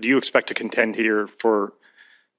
Do 0.00 0.08
you 0.08 0.18
expect 0.18 0.48
to 0.48 0.54
contend 0.54 0.96
here 0.96 1.28
for 1.38 1.74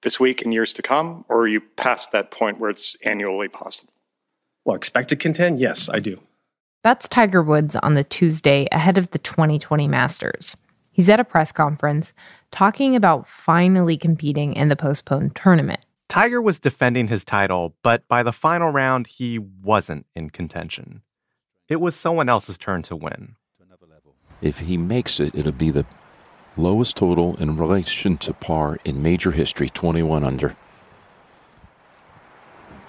this 0.02 0.20
week 0.20 0.42
and 0.42 0.54
years 0.54 0.74
to 0.74 0.82
come, 0.82 1.24
or 1.30 1.42
are 1.42 1.48
you 1.48 1.62
past 1.62 2.12
that 2.12 2.32
point 2.32 2.60
where 2.60 2.70
it's 2.70 2.96
annually 3.06 3.48
possible? 3.48 3.94
Well, 4.66 4.76
expect 4.76 5.10
to 5.10 5.16
contend? 5.16 5.60
Yes, 5.60 5.90
I 5.90 6.00
do. 6.00 6.20
That's 6.84 7.08
Tiger 7.08 7.42
Woods 7.42 7.76
on 7.78 7.94
the 7.94 8.04
Tuesday 8.04 8.68
ahead 8.72 8.98
of 8.98 9.12
the 9.12 9.20
2020 9.20 9.88
Masters. 9.88 10.58
He's 10.92 11.10
at 11.10 11.20
a 11.20 11.24
press 11.24 11.52
conference 11.52 12.14
talking 12.52 12.96
about 12.96 13.28
finally 13.28 13.98
competing 13.98 14.54
in 14.54 14.70
the 14.70 14.76
postponed 14.76 15.36
tournament. 15.36 15.80
Tiger 16.10 16.42
was 16.42 16.60
defending 16.60 17.08
his 17.08 17.24
title, 17.24 17.74
but 17.82 18.08
by 18.08 18.22
the 18.22 18.32
final 18.32 18.72
round, 18.72 19.08
he 19.08 19.40
wasn't 19.40 20.06
in 20.16 20.30
contention. 20.30 21.02
It 21.70 21.78
was 21.78 21.96
someone 21.96 22.30
else's 22.30 22.58
turn 22.58 22.84
to 22.84 22.96
win. 22.96 23.36
If 24.42 24.60
he 24.60 24.76
makes 24.76 25.22
it, 25.22 25.34
it'll 25.34 25.54
be 25.54 25.72
the 25.72 25.86
lowest 26.56 26.98
total 26.98 27.36
in 27.38 27.58
relation 27.58 28.18
to 28.18 28.34
par 28.34 28.80
in 28.86 29.02
major 29.02 29.32
history 29.32 29.70
21 29.70 30.24
under. 30.24 30.56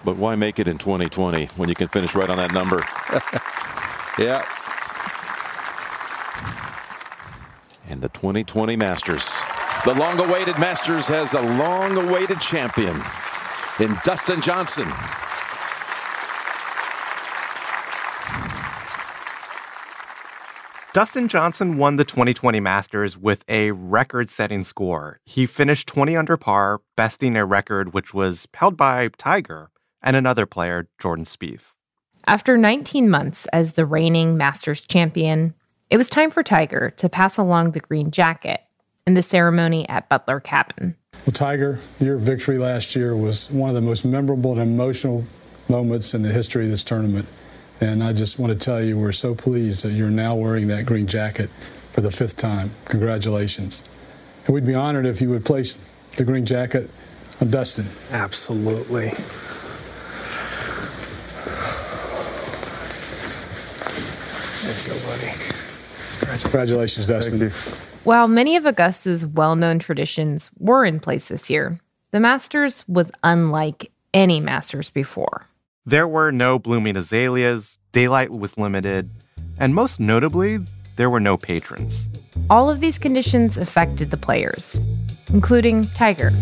But 0.05 0.17
why 0.17 0.37
make 0.37 0.59
it 0.59 0.69
in 0.69 0.79
2020 0.79 1.47
when 1.57 1.69
you 1.69 1.75
can 1.75 1.89
finish 1.89 2.15
right 2.15 2.29
on 2.29 2.37
that 2.37 2.53
number? 2.53 2.77
yeah. 4.23 4.45
And 7.89 8.03
the 8.03 8.11
2020 8.11 8.77
Masters. 8.77 9.31
The 9.85 9.95
long 9.95 10.19
awaited 10.19 10.59
Masters 10.59 11.07
has 11.09 11.33
a 11.35 11.41
long 11.41 11.97
awaited 11.97 12.41
champion 12.41 13.01
in 13.81 13.97
Dustin 14.05 14.41
Johnson. 14.41 14.89
Dustin 20.95 21.27
Johnson 21.27 21.77
won 21.77 21.97
the 21.97 22.05
2020 22.05 22.61
Masters 22.61 23.19
with 23.19 23.45
a 23.49 23.73
record 23.73 24.31
setting 24.31 24.63
score. 24.63 25.19
He 25.25 25.45
finished 25.45 25.89
20 25.89 26.17
under 26.17 26.37
par, 26.37 26.83
besting 26.95 27.35
a 27.35 27.45
record 27.45 27.93
which 27.93 28.15
was 28.15 28.47
held 28.55 28.77
by 28.77 29.09
Tiger 29.19 29.73
and 30.03 30.15
another 30.15 30.47
player, 30.47 30.89
Jordan 31.01 31.25
Spieth. 31.25 31.73
After 32.29 32.57
19 32.57 33.11
months 33.11 33.47
as 33.47 33.73
the 33.73 33.85
reigning 33.85 34.37
Masters 34.37 34.83
champion, 34.83 35.53
it 35.91 35.97
was 35.97 36.09
time 36.09 36.31
for 36.31 36.45
Tiger 36.45 36.91
to 36.91 37.09
pass 37.09 37.39
along 37.39 37.73
the 37.73 37.81
green 37.81 38.13
jacket 38.13 38.61
in 39.05 39.15
the 39.15 39.23
ceremony 39.23 39.89
at 39.89 40.09
Butler 40.09 40.39
Cabin. 40.39 40.95
Well, 41.27 41.35
Tiger, 41.35 41.81
your 41.99 42.19
victory 42.19 42.59
last 42.59 42.95
year 42.95 43.17
was 43.17 43.51
one 43.51 43.69
of 43.69 43.75
the 43.75 43.81
most 43.81 44.05
memorable 44.05 44.53
and 44.53 44.61
emotional 44.61 45.25
moments 45.69 46.15
in 46.15 46.23
the 46.23 46.31
history 46.31 46.67
of 46.67 46.71
this 46.71 46.85
tournament. 46.85 47.27
And 47.85 48.03
I 48.03 48.15
just 48.15 48.39
want 48.39 48.51
to 48.51 48.59
tell 48.59 48.83
you, 48.83 48.99
we're 48.99 49.13
so 49.13 49.35
pleased 49.35 49.85
that 49.85 49.91
you're 49.91 50.09
now 50.09 50.35
wearing 50.35 50.69
that 50.69 50.87
green 50.87 51.07
jacket 51.07 51.51
for 51.93 52.01
the 52.01 52.11
fifth 52.11 52.39
time. 52.39 52.71
Congratulations. 52.87 53.85
And 54.47 54.55
we'd 54.55 54.65
be 54.65 54.75
honored 54.75 55.05
if 55.05 55.21
you 55.21 55.29
would 55.29 55.45
place 55.45 55.79
the 56.17 56.25
green 56.25 56.47
jacket 56.47 56.89
on 57.43 57.51
Dustin. 57.51 57.87
Absolutely. 58.11 59.11
There 64.63 64.75
you 64.83 64.89
go, 64.89 64.99
buddy. 65.07 65.33
Congratulations, 66.41 67.05
Dustin. 67.07 67.51
While 68.05 68.29
many 68.29 68.57
of 68.57 68.65
Augusta's 68.65 69.27
well 69.27 69.57
known 69.57 69.79
traditions 69.79 70.51
were 70.59 70.87
in 70.87 71.01
place 71.01 71.29
this 71.29 71.51
year, 71.51 71.79
the 72.13 72.21
Masters 72.21 72.83
was 72.89 73.11
unlike 73.23 73.93
any 74.15 74.41
Masters 74.41 74.89
before. 74.89 75.47
There 75.87 76.09
were 76.09 76.33
no 76.33 76.59
blooming 76.59 76.97
azaleas, 76.97 77.77
daylight 77.93 78.31
was 78.31 78.57
limited, 78.57 79.11
and 79.59 79.75
most 79.75 80.01
notably, 80.01 80.59
there 80.97 81.11
were 81.11 81.21
no 81.21 81.37
patrons. 81.37 82.09
All 82.49 82.71
of 82.71 82.81
these 82.81 82.99
conditions 82.99 83.59
affected 83.59 84.11
the 84.11 84.17
players, 84.17 84.81
including 85.29 85.91
Tiger. 85.91 86.33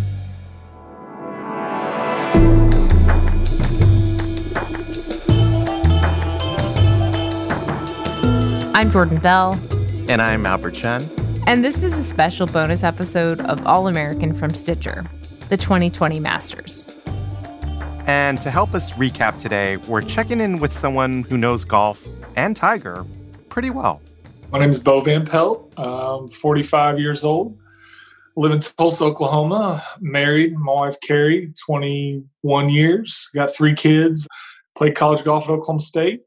I'm 8.76 8.92
Jordan 8.92 9.18
Bell. 9.18 9.54
And 10.08 10.22
I'm 10.22 10.46
Albert 10.46 10.74
Chen. 10.74 11.10
And 11.48 11.64
this 11.64 11.82
is 11.82 11.94
a 11.94 12.04
special 12.04 12.46
bonus 12.46 12.84
episode 12.84 13.40
of 13.40 13.66
All 13.66 13.88
American 13.88 14.34
from 14.34 14.54
Stitcher, 14.54 15.04
the 15.48 15.56
2020 15.56 16.20
Masters. 16.20 16.86
And 18.06 18.40
to 18.40 18.50
help 18.50 18.74
us 18.74 18.92
recap 18.92 19.38
today, 19.38 19.76
we're 19.76 20.02
checking 20.02 20.40
in 20.40 20.58
with 20.58 20.72
someone 20.72 21.22
who 21.24 21.38
knows 21.38 21.64
golf 21.64 22.04
and 22.34 22.56
Tiger 22.56 23.06
pretty 23.48 23.70
well. 23.70 24.00
My 24.50 24.58
name 24.58 24.70
is 24.70 24.80
Bo 24.80 25.00
Van 25.00 25.24
Pelt. 25.24 25.72
I'm 25.76 26.28
45 26.30 26.98
years 26.98 27.22
old. 27.22 27.56
Live 28.36 28.50
in 28.50 28.60
Tulsa, 28.60 29.04
Oklahoma. 29.04 29.82
Married. 30.00 30.54
My 30.56 30.72
wife 30.72 30.96
Carrie, 31.00 31.52
21 31.66 32.68
years. 32.70 33.30
Got 33.34 33.54
three 33.54 33.74
kids. 33.74 34.26
Played 34.76 34.96
college 34.96 35.22
golf 35.22 35.44
at 35.44 35.50
Oklahoma 35.50 35.80
State. 35.80 36.22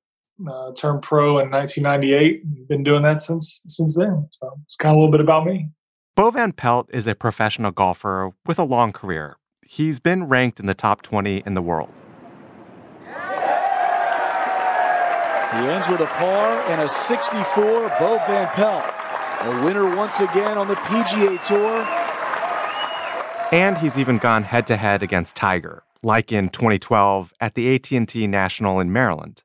Uh, 0.48 0.72
turned 0.74 1.02
pro 1.02 1.40
in 1.40 1.50
1998. 1.50 2.68
Been 2.68 2.84
doing 2.84 3.04
that 3.04 3.22
since 3.22 3.64
since 3.68 3.98
then. 3.98 4.28
So 4.32 4.60
it's 4.64 4.76
kind 4.76 4.92
of 4.92 4.98
a 4.98 5.00
little 5.00 5.12
bit 5.12 5.22
about 5.22 5.46
me. 5.46 5.70
Bo 6.16 6.32
Van 6.32 6.54
Pelt 6.54 6.90
is 6.94 7.08
a 7.08 7.16
professional 7.16 7.72
golfer 7.72 8.32
with 8.46 8.60
a 8.60 8.64
long 8.64 8.94
career. 8.94 9.38
He's 9.68 10.00
been 10.00 10.26
ranked 10.26 10.60
in 10.60 10.68
the 10.68 10.76
top 10.76 11.02
20 11.02 11.42
in 11.44 11.56
the 11.56 11.62
world. 11.62 11.90
He 15.54 15.62
ends 15.62 15.90
with 15.90 16.02
a 16.02 16.06
par 16.06 16.62
and 16.68 16.82
a 16.82 16.88
64. 16.88 17.90
Bo 17.98 18.20
Van 18.28 18.48
Pelt, 18.50 18.84
a 19.42 19.66
winner 19.66 19.96
once 19.96 20.20
again 20.20 20.60
on 20.60 20.68
the 20.68 20.76
PGA 20.76 21.42
Tour. 21.44 21.82
And 23.52 23.76
he's 23.80 23.98
even 23.98 24.20
gone 24.20 24.44
head 24.44 24.68
to 24.68 24.78
head 24.78 25.02
against 25.02 25.36
Tiger, 25.36 25.84
like 26.04 26.32
in 26.32 26.50
2012 26.50 27.34
at 27.42 27.56
the 27.56 27.74
AT&T 27.74 28.28
National 28.28 28.80
in 28.80 28.94
Maryland. 28.94 29.42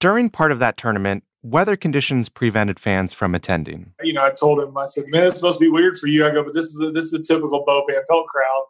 During 0.00 0.28
part 0.28 0.52
of 0.52 0.58
that 0.58 0.76
tournament, 0.76 1.24
weather 1.42 1.76
conditions 1.76 2.28
prevented 2.28 2.78
fans 2.78 3.14
from 3.14 3.34
attending. 3.34 3.94
You 4.02 4.12
know, 4.12 4.22
I 4.22 4.30
told 4.30 4.60
him, 4.60 4.76
I 4.76 4.84
said, 4.84 5.04
"Man, 5.08 5.28
it's 5.28 5.36
supposed 5.36 5.58
to 5.60 5.64
be 5.64 5.70
weird 5.70 5.96
for 5.96 6.08
you." 6.08 6.26
I 6.26 6.30
go, 6.30 6.44
"But 6.44 6.54
this 6.54 6.66
is 6.66 6.80
a, 6.80 6.90
this 6.90 7.06
is 7.06 7.14
a 7.14 7.22
typical 7.22 7.64
Bo 7.64 7.86
Van 7.88 8.02
Pelt 8.08 8.26
crowd." 8.26 8.64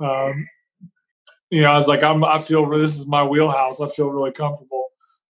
Um, 0.00 0.46
you 1.50 1.62
know, 1.62 1.70
I 1.70 1.76
was 1.76 1.88
like, 1.88 2.02
I'm, 2.02 2.24
I 2.24 2.38
feel 2.38 2.68
this 2.68 2.96
is 2.96 3.06
my 3.06 3.24
wheelhouse. 3.24 3.80
I 3.80 3.88
feel 3.88 4.08
really 4.08 4.32
comfortable. 4.32 4.84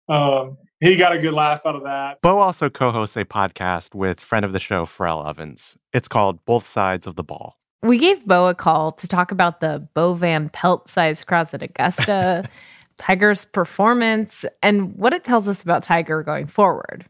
Um, 0.10 0.58
he 0.80 0.96
got 0.98 1.14
a 1.14 1.20
good 1.20 1.34
laugh 1.34 1.66
out 1.66 1.76
of 1.76 1.84
that. 1.84 2.22
Bo 2.22 2.40
also 2.40 2.70
co 2.70 2.92
hosts 2.92 3.16
a 3.16 3.24
podcast 3.24 3.96
with 3.96 4.20
friend 4.20 4.44
of 4.44 4.52
the 4.52 4.60
show, 4.60 4.86
Farrell 4.86 5.26
Evans. 5.28 5.78
It's 5.94 6.08
called 6.08 6.44
Both 6.46 6.66
Sides 6.66 7.08
of 7.08 7.16
the 7.16 7.24
Ball. 7.24 7.56
We 7.84 7.98
gave 7.98 8.26
Bo 8.26 8.48
a 8.48 8.56
call 8.56 8.92
to 8.94 9.08
talk 9.08 9.32
about 9.32 9.60
the 9.62 9.88
Bo 9.94 10.14
Van 10.14 10.50
Pelt 10.50 10.88
sized 10.88 11.28
cross 11.28 11.54
at 11.54 11.64
Augusta, 11.64 12.48
Tiger's 12.98 13.46
performance, 13.46 14.44
and 14.62 14.96
what 14.96 15.14
it 15.14 15.24
tells 15.24 15.48
us 15.48 15.64
about 15.64 15.84
Tiger 15.84 16.24
going 16.24 16.48
forward. 16.48 17.06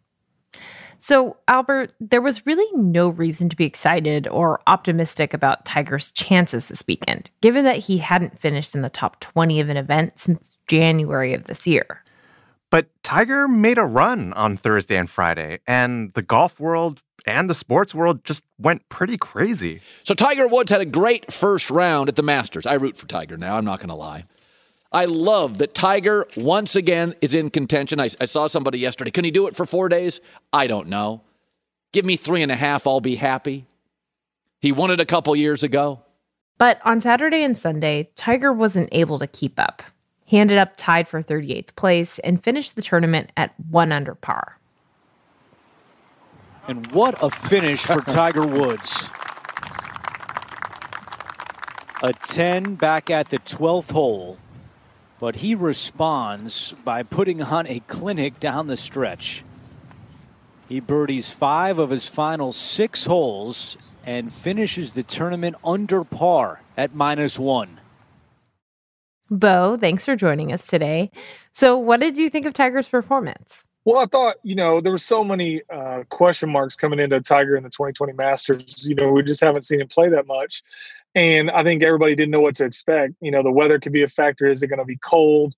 So, 1.04 1.38
Albert, 1.48 1.94
there 2.00 2.22
was 2.22 2.46
really 2.46 2.68
no 2.80 3.10
reason 3.10 3.50
to 3.50 3.56
be 3.56 3.66
excited 3.66 4.28
or 4.28 4.62
optimistic 4.68 5.34
about 5.34 5.66
Tiger's 5.66 6.12
chances 6.12 6.68
this 6.68 6.84
weekend, 6.88 7.32
given 7.42 7.66
that 7.66 7.78
he 7.78 7.98
hadn't 7.98 8.40
finished 8.40 8.76
in 8.76 8.84
the 8.84 8.90
top 8.90 9.20
20 9.20 9.60
of 9.60 9.70
an 9.70 9.78
event 9.78 10.20
since 10.20 10.58
January 10.68 11.34
of 11.34 11.46
this 11.46 11.66
year. 11.66 12.04
But 12.70 12.88
Tiger 13.02 13.48
made 13.48 13.80
a 13.80 13.84
run 13.84 14.32
on 14.34 14.58
Thursday 14.58 14.96
and 14.96 15.10
Friday, 15.10 15.58
and 15.66 16.14
the 16.14 16.22
golf 16.22 16.60
world 16.60 17.02
and 17.26 17.50
the 17.50 17.56
sports 17.56 17.96
world 17.96 18.24
just 18.24 18.44
went 18.60 18.88
pretty 18.90 19.18
crazy. 19.18 19.82
So 20.04 20.14
Tiger 20.14 20.48
Woods 20.48 20.72
had 20.72 20.82
a 20.82 20.86
great 20.86 21.34
first 21.34 21.72
round 21.72 22.10
at 22.10 22.16
the 22.16 22.22
Masters. 22.22 22.68
I 22.68 22.74
root 22.74 22.96
for 22.96 23.08
Tiger 23.08 23.38
now, 23.38 23.58
I'm 23.58 23.66
not 23.66 23.80
going 23.80 23.90
to 23.90 23.96
lie. 23.96 24.26
I 24.92 25.06
love 25.06 25.60
that 25.60 25.74
Tiger 25.74 26.28
once 26.36 26.76
again 26.76 27.16
is 27.22 27.34
in 27.34 27.50
contention. 27.50 28.00
I, 28.00 28.10
I, 28.20 28.26
saw 28.26 28.48
somebody 28.48 28.80
yesterday. 28.80 29.12
Can 29.12 29.24
he 29.24 29.32
do 29.32 29.48
it 29.48 29.56
for 29.56 29.66
four 29.66 29.88
days? 29.88 30.20
I 30.52 30.68
don't 30.68 30.88
know. 30.88 31.22
Give 31.94 32.04
me 32.04 32.18
three 32.18 32.42
and 32.42 32.52
a 32.52 32.56
half, 32.56 32.86
I'll 32.86 33.02
be 33.02 33.16
happy. 33.16 33.66
He 34.60 34.72
won 34.72 34.92
it 34.92 35.00
a 35.00 35.06
couple 35.06 35.36
years 35.36 35.64
ago. 35.64 36.02
But 36.58 36.80
on 36.86 37.02
Saturday 37.02 37.44
and 37.44 37.58
Sunday, 37.58 38.10
Tiger 38.16 38.54
wasn't 38.54 38.90
able 38.92 39.18
to 39.20 39.28
keep 39.28 39.60
up. 39.60 39.82
He 40.26 40.38
ended 40.38 40.58
up 40.58 40.74
tied 40.78 41.08
for 41.08 41.24
38th 41.24 41.76
place 41.76 42.20
and 42.20 42.44
finished 42.44 42.76
the 42.76 42.82
tournament 42.82 43.32
at 43.36 43.54
one 43.70 43.92
under 43.92 44.16
par. 44.16 44.58
And 46.68 46.90
what 46.92 47.22
a 47.22 47.30
finish 47.30 47.82
for 47.82 48.02
Tiger 48.08 48.46
Woods. 48.46 49.10
A 52.04 52.14
10 52.14 52.76
back 52.76 53.10
at 53.10 53.30
the 53.30 53.40
12th 53.40 53.92
hole, 53.92 54.38
but 55.22 55.36
he 55.36 55.54
responds 55.54 56.74
by 56.84 57.04
putting 57.04 57.44
on 57.44 57.68
a 57.68 57.80
clinic 57.82 58.40
down 58.40 58.66
the 58.66 58.76
stretch. 58.76 59.44
He 60.68 60.80
birdies 60.80 61.32
five 61.32 61.78
of 61.78 61.92
his 61.92 62.08
final 62.08 62.52
six 62.52 63.06
holes 63.06 63.78
and 64.04 64.34
finishes 64.34 64.94
the 64.94 65.04
tournament 65.04 65.58
under 65.64 66.04
par 66.04 66.62
at 66.76 66.96
minus 66.96 67.38
one. 67.38 67.80
Bo, 69.30 69.78
thanks 69.78 70.06
for 70.06 70.16
joining 70.16 70.52
us 70.52 70.66
today. 70.66 71.12
So, 71.54 71.78
what 71.78 72.00
did 72.00 72.18
you 72.18 72.30
think 72.30 72.48
of 72.48 72.54
Tiger's 72.54 72.90
performance? 72.90 73.64
Well, 73.86 74.00
I 74.00 74.06
thought, 74.06 74.38
you 74.44 74.56
know, 74.56 74.82
there 74.82 74.92
were 74.92 74.98
so 74.98 75.24
many 75.24 75.62
uh, 75.72 76.04
question 76.10 76.50
marks 76.50 76.76
coming 76.76 77.00
into 77.00 77.22
Tiger 77.22 77.56
in 77.56 77.64
the 77.64 77.70
2020 77.70 78.14
Masters. 78.14 78.86
You 78.86 78.96
know, 78.96 79.12
we 79.12 79.22
just 79.24 79.42
haven't 79.42 79.64
seen 79.64 79.82
him 79.82 79.88
play 79.88 80.10
that 80.10 80.26
much. 80.26 80.64
And 81.14 81.52
I 81.52 81.64
think 81.64 81.84
everybody 81.84 82.16
didn't 82.16 82.32
know 82.32 82.40
what 82.40 82.56
to 82.56 82.66
expect. 82.66 83.14
You 83.22 83.32
know, 83.32 83.44
the 83.44 83.52
weather 83.52 83.80
could 83.80 83.92
be 83.92 84.04
a 84.04 84.08
factor. 84.08 84.50
Is 84.50 84.64
it 84.64 84.68
going 84.68 84.80
to 84.80 84.86
be 84.86 84.98
cold? 85.04 85.54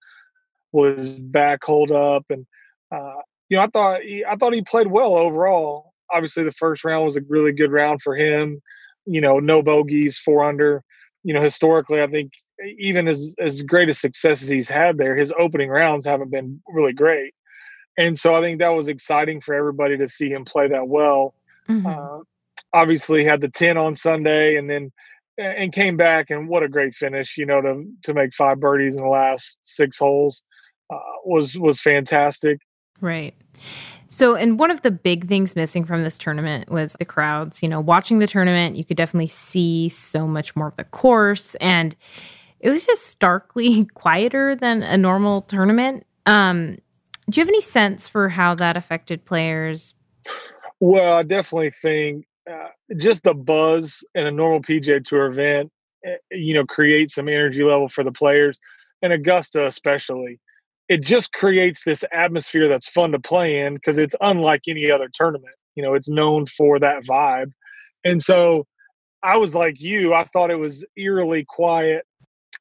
Was 0.71 1.19
back 1.19 1.63
hold 1.63 1.91
up? 1.91 2.25
And, 2.29 2.47
uh, 2.91 3.21
you 3.49 3.57
know, 3.57 3.63
I 3.63 3.67
thought 3.67 4.01
he, 4.01 4.25
I 4.25 4.35
thought 4.35 4.53
he 4.53 4.63
played 4.63 4.87
well 4.87 5.15
overall. 5.15 5.93
Obviously, 6.11 6.43
the 6.43 6.51
first 6.51 6.83
round 6.83 7.05
was 7.05 7.17
a 7.17 7.21
really 7.29 7.51
good 7.51 7.71
round 7.71 8.01
for 8.01 8.15
him. 8.15 8.61
You 9.05 9.21
know, 9.21 9.39
no 9.39 9.61
bogeys, 9.61 10.17
four 10.17 10.43
under. 10.43 10.83
You 11.23 11.33
know, 11.33 11.41
historically, 11.43 12.01
I 12.01 12.07
think 12.07 12.31
even 12.79 13.07
as 13.07 13.35
as 13.39 13.61
great 13.61 13.89
a 13.89 13.93
success 13.93 14.41
as 14.41 14.49
he's 14.49 14.69
had 14.69 14.97
there, 14.97 15.15
his 15.15 15.33
opening 15.39 15.69
rounds 15.69 16.05
haven't 16.05 16.31
been 16.31 16.61
really 16.67 16.93
great. 16.93 17.33
And 17.97 18.17
so 18.17 18.35
I 18.35 18.41
think 18.41 18.59
that 18.59 18.69
was 18.69 18.87
exciting 18.87 19.41
for 19.41 19.53
everybody 19.53 19.97
to 19.97 20.07
see 20.07 20.29
him 20.29 20.45
play 20.45 20.67
that 20.67 20.87
well. 20.87 21.35
Mm-hmm. 21.69 21.85
Uh, 21.85 22.23
obviously, 22.73 23.23
had 23.23 23.41
the 23.41 23.49
ten 23.49 23.77
on 23.77 23.95
Sunday, 23.95 24.55
and 24.55 24.69
then 24.69 24.91
and 25.37 25.73
came 25.73 25.97
back 25.97 26.29
and 26.29 26.47
what 26.47 26.63
a 26.63 26.69
great 26.69 26.93
finish! 26.95 27.37
You 27.37 27.45
know, 27.45 27.61
to 27.61 27.85
to 28.03 28.13
make 28.13 28.33
five 28.33 28.59
birdies 28.59 28.95
in 28.95 29.01
the 29.01 29.09
last 29.09 29.59
six 29.63 29.97
holes 29.97 30.43
uh, 30.89 30.97
was 31.25 31.57
was 31.57 31.79
fantastic. 31.79 32.59
Right. 33.01 33.33
So, 34.09 34.35
and 34.35 34.59
one 34.59 34.69
of 34.69 34.83
the 34.83 34.91
big 34.91 35.27
things 35.27 35.55
missing 35.55 35.85
from 35.85 36.03
this 36.03 36.19
tournament 36.19 36.69
was 36.69 36.95
the 36.99 37.05
crowds. 37.05 37.63
You 37.63 37.69
know, 37.69 37.79
watching 37.79 38.19
the 38.19 38.27
tournament, 38.27 38.75
you 38.75 38.85
could 38.85 38.97
definitely 38.97 39.27
see 39.27 39.89
so 39.89 40.27
much 40.27 40.55
more 40.55 40.67
of 40.67 40.75
the 40.75 40.83
course 40.83 41.55
and 41.55 41.95
it 42.63 42.69
was 42.69 42.85
just 42.85 43.05
starkly 43.07 43.85
quieter 43.93 44.55
than 44.55 44.81
a 44.81 44.97
normal 44.97 45.41
tournament. 45.41 46.05
Um, 46.25 46.77
do 47.29 47.39
you 47.39 47.41
have 47.41 47.49
any 47.49 47.61
sense 47.61 48.07
for 48.07 48.29
how 48.29 48.55
that 48.55 48.77
affected 48.77 49.25
players? 49.25 49.93
Well, 50.79 51.13
I 51.13 51.23
definitely 51.23 51.71
think 51.71 52.25
uh, 52.49 52.67
just 52.97 53.23
the 53.23 53.33
buzz 53.33 54.03
in 54.15 54.25
a 54.25 54.31
normal 54.31 54.61
PGA 54.61 55.03
Tour 55.03 55.27
event, 55.27 55.71
eh, 56.05 56.15
you 56.31 56.53
know, 56.53 56.65
creates 56.65 57.15
some 57.15 57.27
energy 57.27 57.63
level 57.63 57.87
for 57.87 58.03
the 58.03 58.11
players, 58.11 58.59
and 59.01 59.13
Augusta 59.13 59.67
especially. 59.67 60.39
It 60.89 61.01
just 61.01 61.31
creates 61.31 61.83
this 61.85 62.03
atmosphere 62.11 62.67
that's 62.67 62.89
fun 62.89 63.13
to 63.13 63.19
play 63.19 63.59
in 63.59 63.75
because 63.75 63.97
it's 63.97 64.15
unlike 64.21 64.63
any 64.67 64.91
other 64.91 65.09
tournament. 65.11 65.55
You 65.75 65.83
know, 65.83 65.93
it's 65.93 66.09
known 66.09 66.45
for 66.45 66.79
that 66.79 67.03
vibe, 67.03 67.51
and 68.03 68.21
so 68.21 68.65
I 69.23 69.37
was 69.37 69.55
like 69.55 69.79
you. 69.79 70.13
I 70.13 70.25
thought 70.25 70.51
it 70.51 70.59
was 70.59 70.85
eerily 70.97 71.45
quiet 71.47 72.05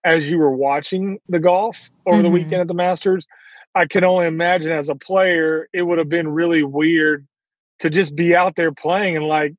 as 0.04 0.30
you 0.30 0.38
were 0.38 0.54
watching 0.54 1.18
the 1.28 1.38
golf 1.38 1.90
over 2.06 2.16
mm-hmm. 2.16 2.22
the 2.22 2.30
weekend 2.30 2.60
at 2.60 2.68
the 2.68 2.74
Masters. 2.74 3.26
I 3.74 3.86
can 3.86 4.04
only 4.04 4.26
imagine 4.26 4.72
as 4.72 4.88
a 4.88 4.94
player, 4.94 5.68
it 5.72 5.82
would 5.82 5.98
have 5.98 6.08
been 6.08 6.28
really 6.28 6.62
weird 6.62 7.26
to 7.80 7.90
just 7.90 8.14
be 8.14 8.36
out 8.36 8.54
there 8.54 8.72
playing 8.72 9.16
and 9.16 9.26
like 9.26 9.54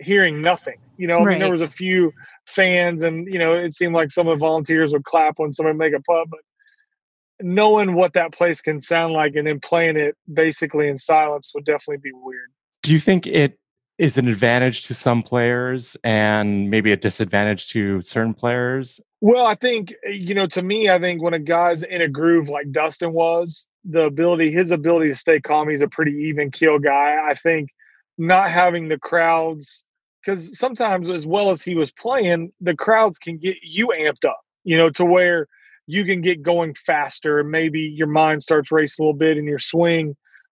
hearing 0.00 0.42
nothing. 0.42 0.78
You 0.96 1.06
know, 1.06 1.18
right. 1.18 1.28
I 1.28 1.30
mean, 1.30 1.38
there 1.40 1.52
was 1.52 1.62
a 1.62 1.68
few 1.68 2.12
fans, 2.46 3.02
and 3.02 3.26
you 3.32 3.38
know, 3.38 3.54
it 3.54 3.72
seemed 3.72 3.94
like 3.94 4.10
some 4.10 4.28
of 4.28 4.38
the 4.38 4.40
volunteers 4.40 4.92
would 4.92 5.04
clap 5.04 5.38
when 5.38 5.52
somebody 5.52 5.76
make 5.76 5.94
a 5.94 6.00
putt, 6.00 6.28
but 6.30 6.40
knowing 7.40 7.94
what 7.94 8.12
that 8.12 8.32
place 8.32 8.60
can 8.60 8.80
sound 8.80 9.12
like 9.12 9.34
and 9.34 9.46
then 9.46 9.58
playing 9.60 9.96
it 9.96 10.16
basically 10.32 10.88
in 10.88 10.96
silence 10.96 11.50
would 11.54 11.64
definitely 11.64 11.96
be 11.96 12.12
weird. 12.12 12.50
Do 12.82 12.92
you 12.92 13.00
think 13.00 13.26
it 13.26 13.58
is 13.98 14.18
an 14.18 14.28
advantage 14.28 14.84
to 14.84 14.94
some 14.94 15.22
players 15.22 15.96
and 16.04 16.70
maybe 16.70 16.92
a 16.92 16.96
disadvantage 16.96 17.68
to 17.70 18.00
certain 18.00 18.34
players? 18.34 19.00
Well, 19.20 19.46
I 19.46 19.54
think 19.54 19.94
you 20.04 20.34
know, 20.34 20.46
to 20.48 20.62
me, 20.62 20.88
I 20.90 20.98
think 20.98 21.22
when 21.22 21.34
a 21.34 21.38
guy's 21.38 21.82
in 21.82 22.02
a 22.02 22.08
groove 22.08 22.48
like 22.48 22.70
Dustin 22.70 23.12
was, 23.12 23.68
the 23.84 24.02
ability, 24.02 24.50
his 24.50 24.70
ability 24.70 25.08
to 25.08 25.14
stay 25.14 25.40
calm, 25.40 25.68
he's 25.68 25.82
a 25.82 25.88
pretty 25.88 26.12
even 26.12 26.50
keel 26.50 26.78
guy. 26.78 27.18
I 27.28 27.34
think 27.34 27.70
not 28.18 28.50
having 28.50 28.88
the 28.88 28.98
crowds, 28.98 29.84
because 30.24 30.58
sometimes 30.58 31.10
as 31.10 31.26
well 31.26 31.50
as 31.50 31.62
he 31.62 31.74
was 31.74 31.92
playing, 31.92 32.52
the 32.60 32.74
crowds 32.74 33.18
can 33.18 33.38
get 33.38 33.56
you 33.62 33.88
amped 33.88 34.24
up, 34.24 34.40
you 34.64 34.76
know, 34.76 34.90
to 34.90 35.04
where 35.04 35.46
you 35.86 36.04
can 36.04 36.20
get 36.20 36.42
going 36.42 36.74
faster. 36.74 37.40
And 37.40 37.50
maybe 37.50 37.80
your 37.80 38.06
mind 38.06 38.42
starts 38.42 38.72
racing 38.72 39.02
a 39.02 39.06
little 39.06 39.18
bit, 39.18 39.36
and 39.36 39.46
your 39.46 39.58
swing, 39.58 40.16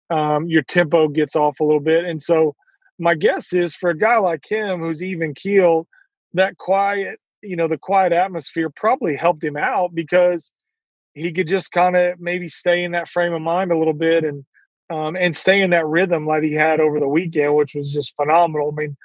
um, 0.10 0.48
your 0.48 0.64
tempo 0.64 1.08
gets 1.08 1.36
off 1.36 1.60
a 1.60 1.64
little 1.64 1.82
bit, 1.82 2.06
and 2.06 2.22
so 2.22 2.56
my 3.00 3.14
guess 3.14 3.54
is 3.54 3.76
for 3.76 3.92
a 3.92 3.98
guy 3.98 4.18
like 4.18 4.44
him 4.50 4.80
who's 4.80 5.04
even 5.04 5.36
keel, 5.36 5.88
that 6.34 6.58
quiet 6.58 7.20
you 7.42 7.56
know 7.56 7.68
the 7.68 7.78
quiet 7.78 8.12
atmosphere 8.12 8.70
probably 8.70 9.16
helped 9.16 9.44
him 9.44 9.58
out 9.58 9.94
because 9.94 10.52
he 11.14 11.32
could 11.32 11.48
just 11.48 11.72
kind 11.72 11.96
of 11.96 12.20
maybe 12.20 12.48
stay 12.48 12.84
in 12.84 12.92
that 12.92 13.08
frame 13.08 13.34
of 13.34 13.42
mind 13.42 13.72
a 13.72 13.78
little 13.78 13.94
bit 13.94 14.24
and 14.24 14.46
um, 14.90 15.16
and 15.16 15.36
stay 15.36 15.62
in 15.62 15.72
that 15.72 15.86
rhythm 15.86 16.26
like 16.26 16.44
he 16.44 16.54
had 16.54 16.80
over 16.80 17.00
the 17.00 17.08
weekend, 17.08 17.56
which 17.56 17.76
was 17.76 17.92
just 17.92 18.16
phenomenal. 18.16 18.72
I 18.72 18.82
mean, 18.82 18.98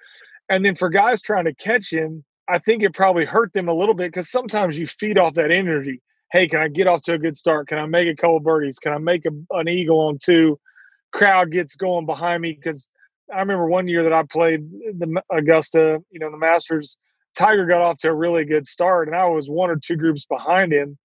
and 0.49 0.65
then 0.65 0.75
for 0.75 0.89
guys 0.89 1.23
trying 1.23 1.45
to 1.47 1.55
catch 1.55 1.93
him, 1.93 2.25
I 2.49 2.59
think 2.59 2.83
it 2.83 2.95
probably 2.95 3.25
hurt 3.25 3.53
them 3.53 3.69
a 3.69 3.75
little 3.75 3.95
bit 3.95 4.13
because 4.13 4.31
sometimes 4.31 4.79
you 4.79 4.87
feed 4.87 5.19
off 5.19 5.35
that 5.35 5.51
energy. 5.51 6.01
Hey, 6.33 6.49
can 6.49 6.61
I 6.61 6.69
get 6.69 6.87
off 6.87 7.03
to 7.03 7.15
a 7.15 7.19
good 7.19 7.37
start? 7.37 7.69
Can 7.69 7.79
I 7.79 7.87
make 7.87 8.09
a 8.09 8.17
couple 8.17 8.41
birdies? 8.41 8.79
Can 8.79 8.93
I 8.93 8.99
make 8.99 9.25
a, 9.27 9.31
an 9.57 9.69
eagle 9.69 10.01
on 10.01 10.19
two? 10.23 10.59
Crowd 11.13 11.53
gets 11.53 11.77
going 11.77 12.07
behind 12.07 12.43
me 12.43 12.53
because 12.53 12.89
I 13.33 13.41
remember 13.41 13.67
one 13.67 13.87
year 13.87 14.03
that 14.03 14.13
I 14.13 14.23
played 14.23 14.71
the 14.71 15.23
Augusta, 15.31 16.03
you 16.11 16.19
know, 16.19 16.31
the 16.31 16.39
Masters 16.39 16.97
Tiger 17.37 17.67
got 17.67 17.81
off 17.81 17.99
to 17.99 18.09
a 18.09 18.15
really 18.15 18.45
good 18.45 18.67
start, 18.67 19.09
and 19.09 19.17
I 19.17 19.27
was 19.27 19.49
one 19.49 19.71
or 19.71 19.77
two 19.77 19.97
groups 19.97 20.25
behind 20.25 20.73
him. 20.73 20.99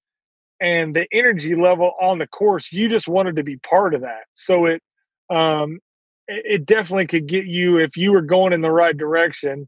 And 0.59 0.95
the 0.95 1.07
energy 1.11 1.55
level 1.55 1.93
on 2.01 2.17
the 2.17 2.27
course, 2.27 2.71
you 2.71 2.89
just 2.89 3.07
wanted 3.07 3.35
to 3.35 3.43
be 3.43 3.57
part 3.57 3.93
of 3.93 4.01
that. 4.01 4.23
So 4.33 4.65
it, 4.65 4.81
um, 5.29 5.79
it 6.27 6.65
definitely 6.65 7.07
could 7.07 7.27
get 7.27 7.45
you 7.45 7.77
if 7.77 7.95
you 7.95 8.11
were 8.11 8.21
going 8.21 8.53
in 8.53 8.61
the 8.61 8.71
right 8.71 8.97
direction, 8.97 9.67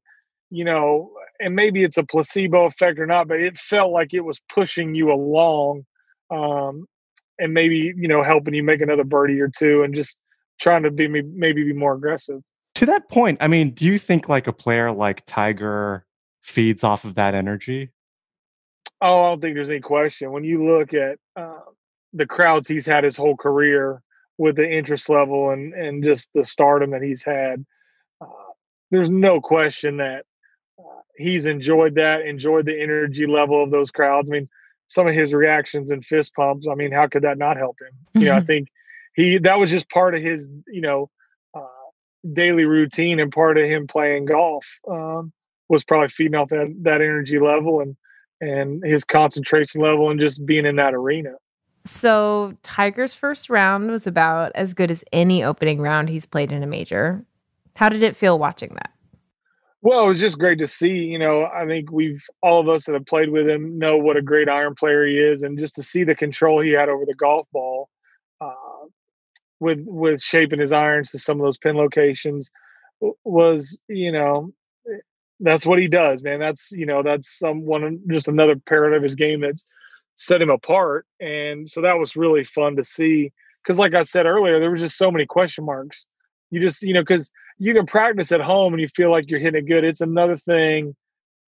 you 0.50 0.66
know. 0.66 1.12
And 1.40 1.56
maybe 1.56 1.84
it's 1.84 1.98
a 1.98 2.04
placebo 2.04 2.66
effect 2.66 3.00
or 3.00 3.06
not, 3.06 3.28
but 3.28 3.40
it 3.40 3.58
felt 3.58 3.94
like 3.94 4.14
it 4.14 4.22
was 4.22 4.42
pushing 4.54 4.94
you 4.94 5.12
along, 5.12 5.86
um, 6.32 6.86
and 7.38 7.54
maybe 7.54 7.94
you 7.96 8.08
know 8.10 8.24
helping 8.24 8.54
you 8.54 8.64
make 8.64 8.82
another 8.82 9.06
birdie 9.06 9.40
or 9.40 9.48
two, 9.48 9.84
and 9.84 9.96
just 9.96 10.18
trying 10.60 10.84
to 10.84 10.92
be 10.92 11.08
maybe 11.08 11.64
be 11.64 11.74
more 11.74 11.94
aggressive. 11.94 12.42
To 12.76 12.86
that 12.88 13.10
point, 13.10 13.38
I 13.42 13.48
mean, 13.48 13.72
do 13.72 13.86
you 13.86 13.98
think 13.98 14.28
like 14.28 14.48
a 14.48 14.54
player 14.54 14.92
like 14.92 15.24
Tiger 15.26 16.06
feeds 16.42 16.84
off 16.84 17.06
of 17.06 17.16
that 17.16 17.36
energy? 17.36 17.92
Oh, 19.02 19.24
I 19.24 19.30
don't 19.30 19.42
think 19.42 19.56
there's 19.56 19.70
any 19.70 19.80
question. 19.80 20.32
When 20.32 20.44
you 20.44 20.66
look 20.66 20.94
at 20.94 21.18
uh, 21.36 21.60
the 22.14 22.26
crowds 22.26 22.68
he's 22.68 22.86
had 22.86 23.04
his 23.04 23.18
whole 23.18 23.38
career 23.38 24.02
with 24.38 24.56
the 24.56 24.70
interest 24.70 25.10
level 25.10 25.52
and, 25.52 25.74
and 25.74 26.04
just 26.04 26.30
the 26.34 26.44
stardom 26.44 26.92
that 26.92 27.02
he's 27.02 27.24
had, 27.24 27.66
uh, 28.22 28.26
there's 28.92 29.10
no 29.10 29.40
question 29.40 29.98
that 29.98 30.26
uh, 30.78 31.02
he's 31.16 31.46
enjoyed 31.46 31.96
that, 31.96 32.26
enjoyed 32.26 32.66
the 32.66 32.82
energy 32.82 33.26
level 33.26 33.64
of 33.64 33.72
those 33.72 33.92
crowds. 33.92 34.30
I 34.30 34.34
mean, 34.34 34.50
some 34.90 35.08
of 35.08 35.14
his 35.14 35.34
reactions 35.34 35.92
and 35.92 36.06
fist 36.06 36.34
pumps. 36.36 36.68
I 36.70 36.76
mean, 36.76 36.92
how 36.92 37.08
could 37.08 37.22
that 37.22 37.38
not 37.38 37.58
help 37.58 37.78
him? 37.80 38.22
You 38.22 38.30
know, 38.30 38.36
I 38.36 38.42
think 38.46 38.68
he 39.16 39.38
that 39.40 39.60
was 39.60 39.72
just 39.72 39.90
part 39.90 40.16
of 40.16 40.22
his, 40.22 40.50
you 40.68 40.82
know, 40.82 41.10
uh, 41.54 41.62
daily 42.34 42.66
routine 42.66 43.20
and 43.20 43.32
part 43.32 43.58
of 43.58 43.66
him 43.66 43.88
playing 43.88 44.26
golf. 44.26 44.66
Um, 44.90 45.32
was 45.70 45.84
probably 45.84 46.10
feeding 46.10 46.36
off 46.36 46.50
that 46.50 46.76
that 46.82 47.02
energy 47.02 47.40
level 47.40 47.80
and 47.80 47.96
and 48.42 48.84
his 48.84 49.04
concentration 49.04 49.82
level 49.82 50.10
and 50.10 50.20
just 50.20 50.46
being 50.46 50.66
in 50.66 50.76
that 50.78 50.94
arena. 50.94 51.32
So 51.86 52.54
Tiger's 52.64 53.14
first 53.14 53.50
round 53.50 53.90
was 53.90 54.06
about 54.06 54.52
as 54.56 54.74
good 54.74 54.92
as 54.92 55.04
any 55.12 55.44
opening 55.44 55.82
round 55.82 56.10
he's 56.10 56.26
played 56.26 56.52
in 56.52 56.64
a 56.64 56.68
major. 56.68 57.26
How 57.76 57.90
did 57.90 58.04
it 58.04 58.16
feel 58.16 58.38
watching 58.38 58.74
that? 58.76 58.92
Well, 59.82 60.04
it 60.04 60.08
was 60.08 60.20
just 60.20 60.40
great 60.40 60.60
to 60.60 60.68
see. 60.68 60.90
You 60.90 61.18
know, 61.18 61.46
I 61.46 61.66
think 61.66 61.92
we've 61.92 62.24
all 62.44 62.60
of 62.60 62.68
us 62.68 62.86
that 62.86 62.94
have 62.94 63.06
played 63.06 63.30
with 63.30 63.48
him 63.48 63.78
know 63.80 63.98
what 63.98 64.18
a 64.18 64.22
great 64.22 64.50
iron 64.50 64.76
player 64.76 65.08
he 65.08 65.18
is, 65.18 65.42
and 65.42 65.58
just 65.58 65.76
to 65.76 65.84
see 65.84 66.04
the 66.04 66.16
control 66.16 66.62
he 66.62 66.72
had 66.72 66.90
over 66.90 67.06
the 67.06 67.16
golf 67.16 67.48
ball, 67.54 67.90
uh, 68.42 68.54
with 69.62 69.80
with 69.86 70.22
shaping 70.22 70.60
his 70.60 70.74
irons 70.74 71.12
to 71.12 71.18
some 71.18 71.40
of 71.40 71.46
those 71.46 71.58
pin 71.58 71.78
locations, 71.78 72.52
was 73.24 73.80
you 73.88 74.12
know, 74.12 74.52
that's 75.40 75.66
what 75.66 75.80
he 75.80 75.88
does, 75.88 76.22
man. 76.24 76.40
That's 76.40 76.72
you 76.72 76.86
know, 76.86 77.04
that's 77.04 77.38
someone 77.38 78.00
just 78.10 78.28
another 78.28 78.56
part 78.56 78.94
of 78.94 79.04
his 79.04 79.16
game 79.16 79.42
that's 79.42 79.66
set 80.16 80.42
him 80.42 80.50
apart, 80.50 81.06
and 81.20 81.70
so 81.70 81.82
that 81.82 81.98
was 81.98 82.16
really 82.16 82.44
fun 82.44 82.76
to 82.76 82.84
see. 82.84 83.32
Because, 83.64 83.80
like 83.80 83.94
I 83.94 84.04
said 84.04 84.26
earlier, 84.26 84.60
there 84.60 84.72
was 84.72 84.82
just 84.82 84.98
so 84.98 85.12
many 85.12 85.26
question 85.26 85.66
marks. 85.66 86.08
You 86.52 86.60
just 86.60 86.82
you 86.82 86.94
know 86.94 87.02
because 87.02 87.32
you 87.58 87.74
can 87.74 87.86
practice 87.86 88.32
at 88.32 88.42
home 88.42 88.74
and 88.74 88.82
you 88.82 88.88
feel 88.88 89.12
like 89.12 89.30
you're 89.30 89.40
hitting 89.40 89.64
it 89.64 89.68
good. 89.68 89.84
It's 89.84 90.02
another 90.02 90.38
thing 90.38 90.96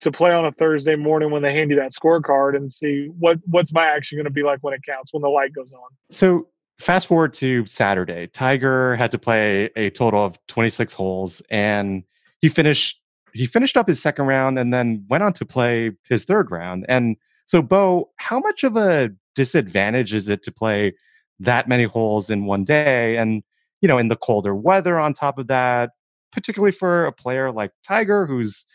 to 0.01 0.11
play 0.11 0.31
on 0.31 0.45
a 0.45 0.51
Thursday 0.51 0.95
morning 0.95 1.31
when 1.31 1.41
they 1.41 1.53
hand 1.53 1.69
you 1.69 1.77
that 1.77 1.91
scorecard 1.91 2.55
and 2.55 2.71
see 2.71 3.07
what 3.19 3.37
what's 3.45 3.73
my 3.73 3.85
action 3.85 4.17
going 4.17 4.25
to 4.25 4.31
be 4.31 4.43
like 4.43 4.59
when 4.61 4.73
it 4.73 4.81
counts 4.85 5.13
when 5.13 5.21
the 5.21 5.29
light 5.29 5.53
goes 5.53 5.73
on. 5.73 5.89
So 6.09 6.47
fast 6.79 7.07
forward 7.07 7.33
to 7.35 7.65
Saturday, 7.65 8.27
Tiger 8.27 8.95
had 8.95 9.11
to 9.11 9.19
play 9.19 9.69
a 9.75 9.89
total 9.89 10.25
of 10.25 10.37
26 10.47 10.93
holes, 10.93 11.41
and 11.49 12.03
he 12.41 12.49
finished 12.49 13.00
he 13.33 13.45
finished 13.45 13.77
up 13.77 13.87
his 13.87 14.01
second 14.01 14.25
round 14.25 14.59
and 14.59 14.73
then 14.73 15.05
went 15.09 15.23
on 15.23 15.33
to 15.33 15.45
play 15.45 15.91
his 16.09 16.25
third 16.25 16.51
round. 16.51 16.85
And 16.89 17.15
so, 17.45 17.61
Bo, 17.61 18.09
how 18.17 18.39
much 18.39 18.63
of 18.63 18.77
a 18.77 19.11
disadvantage 19.35 20.13
is 20.13 20.29
it 20.29 20.43
to 20.43 20.51
play 20.51 20.93
that 21.39 21.67
many 21.67 21.85
holes 21.85 22.29
in 22.29 22.45
one 22.45 22.63
day? 22.63 23.17
And 23.17 23.43
you 23.81 23.87
know, 23.87 23.97
in 23.97 24.09
the 24.09 24.15
colder 24.15 24.55
weather 24.55 24.99
on 24.99 25.13
top 25.13 25.37
of 25.37 25.47
that, 25.47 25.91
particularly 26.31 26.71
for 26.71 27.05
a 27.05 27.11
player 27.11 27.51
like 27.51 27.71
Tiger 27.83 28.25
who's 28.25 28.65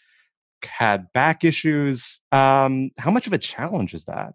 had 0.65 1.13
back 1.13 1.45
issues. 1.45 2.21
Um, 2.33 2.91
how 2.99 3.11
much 3.11 3.27
of 3.27 3.33
a 3.33 3.39
challenge 3.39 3.95
is 3.95 4.05
that? 4.05 4.35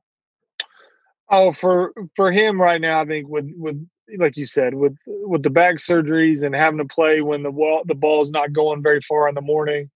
Oh, 1.29 1.51
for 1.51 1.93
for 2.15 2.31
him 2.31 2.61
right 2.61 2.81
now, 2.81 3.01
I 3.01 3.05
think 3.05 3.27
with 3.29 3.49
with 3.55 3.85
like 4.17 4.35
you 4.35 4.45
said, 4.45 4.73
with 4.73 4.95
with 5.05 5.43
the 5.43 5.49
back 5.49 5.75
surgeries 5.75 6.43
and 6.43 6.53
having 6.53 6.79
to 6.79 6.85
play 6.85 7.21
when 7.21 7.43
the 7.43 7.51
wall 7.51 7.83
the 7.85 7.95
ball 7.95 8.21
is 8.21 8.31
not 8.31 8.53
going 8.53 8.83
very 8.83 9.01
far 9.01 9.29
in 9.29 9.35
the 9.35 9.41
morning, 9.41 9.89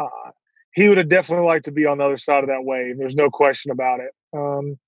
uh, 0.00 0.30
he 0.72 0.88
would 0.88 0.98
have 0.98 1.08
definitely 1.08 1.46
liked 1.46 1.66
to 1.66 1.72
be 1.72 1.86
on 1.86 1.98
the 1.98 2.04
other 2.04 2.16
side 2.16 2.42
of 2.42 2.48
that 2.48 2.64
wave. 2.64 2.96
There's 2.98 3.16
no 3.16 3.30
question 3.30 3.70
about 3.70 4.00
it. 4.00 4.12
Um, 4.32 4.78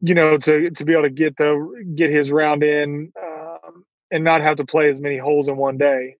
you 0.00 0.14
know, 0.14 0.36
to 0.36 0.70
to 0.70 0.84
be 0.84 0.92
able 0.92 1.04
to 1.04 1.10
get 1.10 1.36
the 1.36 1.84
get 1.94 2.10
his 2.10 2.32
round 2.32 2.62
in 2.62 3.12
um, 3.22 3.84
and 4.10 4.24
not 4.24 4.40
have 4.40 4.56
to 4.56 4.64
play 4.64 4.88
as 4.90 5.00
many 5.00 5.16
holes 5.18 5.48
in 5.48 5.56
one 5.56 5.78
day 5.78 6.16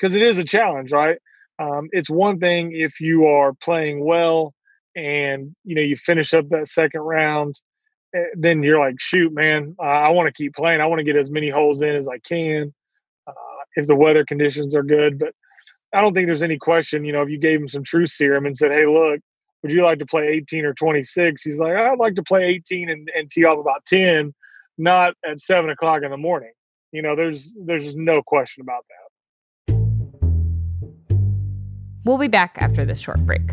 because 0.00 0.14
it 0.14 0.22
is 0.22 0.38
a 0.38 0.44
challenge, 0.44 0.92
right? 0.92 1.18
Um, 1.58 1.88
it's 1.92 2.08
one 2.08 2.38
thing 2.38 2.72
if 2.72 3.00
you 3.00 3.26
are 3.26 3.52
playing 3.52 4.02
well 4.04 4.54
and 4.96 5.54
you 5.64 5.74
know 5.74 5.82
you 5.82 5.96
finish 5.96 6.32
up 6.32 6.48
that 6.48 6.68
second 6.68 7.02
round, 7.02 7.60
eh, 8.14 8.24
then 8.34 8.62
you're 8.62 8.78
like, 8.78 8.98
shoot, 8.98 9.32
man, 9.32 9.76
uh, 9.78 9.82
I 9.82 10.08
want 10.08 10.26
to 10.28 10.32
keep 10.32 10.54
playing. 10.54 10.80
I 10.80 10.86
want 10.86 11.00
to 11.00 11.04
get 11.04 11.16
as 11.16 11.30
many 11.30 11.50
holes 11.50 11.82
in 11.82 11.94
as 11.94 12.08
I 12.08 12.18
can 12.18 12.72
uh, 13.26 13.32
if 13.76 13.86
the 13.86 13.94
weather 13.94 14.24
conditions 14.24 14.74
are 14.74 14.82
good. 14.82 15.18
But 15.18 15.34
I 15.92 16.00
don't 16.00 16.14
think 16.14 16.26
there's 16.26 16.42
any 16.42 16.58
question. 16.58 17.04
You 17.04 17.12
know, 17.12 17.22
if 17.22 17.28
you 17.28 17.38
gave 17.38 17.60
him 17.60 17.68
some 17.68 17.82
truth 17.82 18.10
serum 18.10 18.46
and 18.46 18.56
said, 18.56 18.70
hey, 18.70 18.86
look, 18.86 19.20
would 19.62 19.72
you 19.72 19.84
like 19.84 19.98
to 19.98 20.06
play 20.06 20.28
18 20.28 20.64
or 20.64 20.74
26? 20.74 21.42
He's 21.42 21.58
like, 21.58 21.74
I'd 21.74 21.98
like 21.98 22.14
to 22.14 22.22
play 22.22 22.44
18 22.44 22.88
and, 22.88 23.10
and 23.14 23.30
tee 23.30 23.44
off 23.44 23.58
about 23.58 23.84
10, 23.86 24.32
not 24.78 25.14
at 25.28 25.40
seven 25.40 25.70
o'clock 25.70 26.02
in 26.02 26.10
the 26.10 26.16
morning. 26.16 26.52
You 26.92 27.02
know, 27.02 27.14
there's 27.14 27.56
there's 27.64 27.84
just 27.84 27.96
no 27.96 28.22
question 28.22 28.62
about 28.62 28.84
that. 28.88 29.74
We'll 32.04 32.18
be 32.18 32.28
back 32.28 32.56
after 32.58 32.84
this 32.84 32.98
short 32.98 33.24
break. 33.26 33.52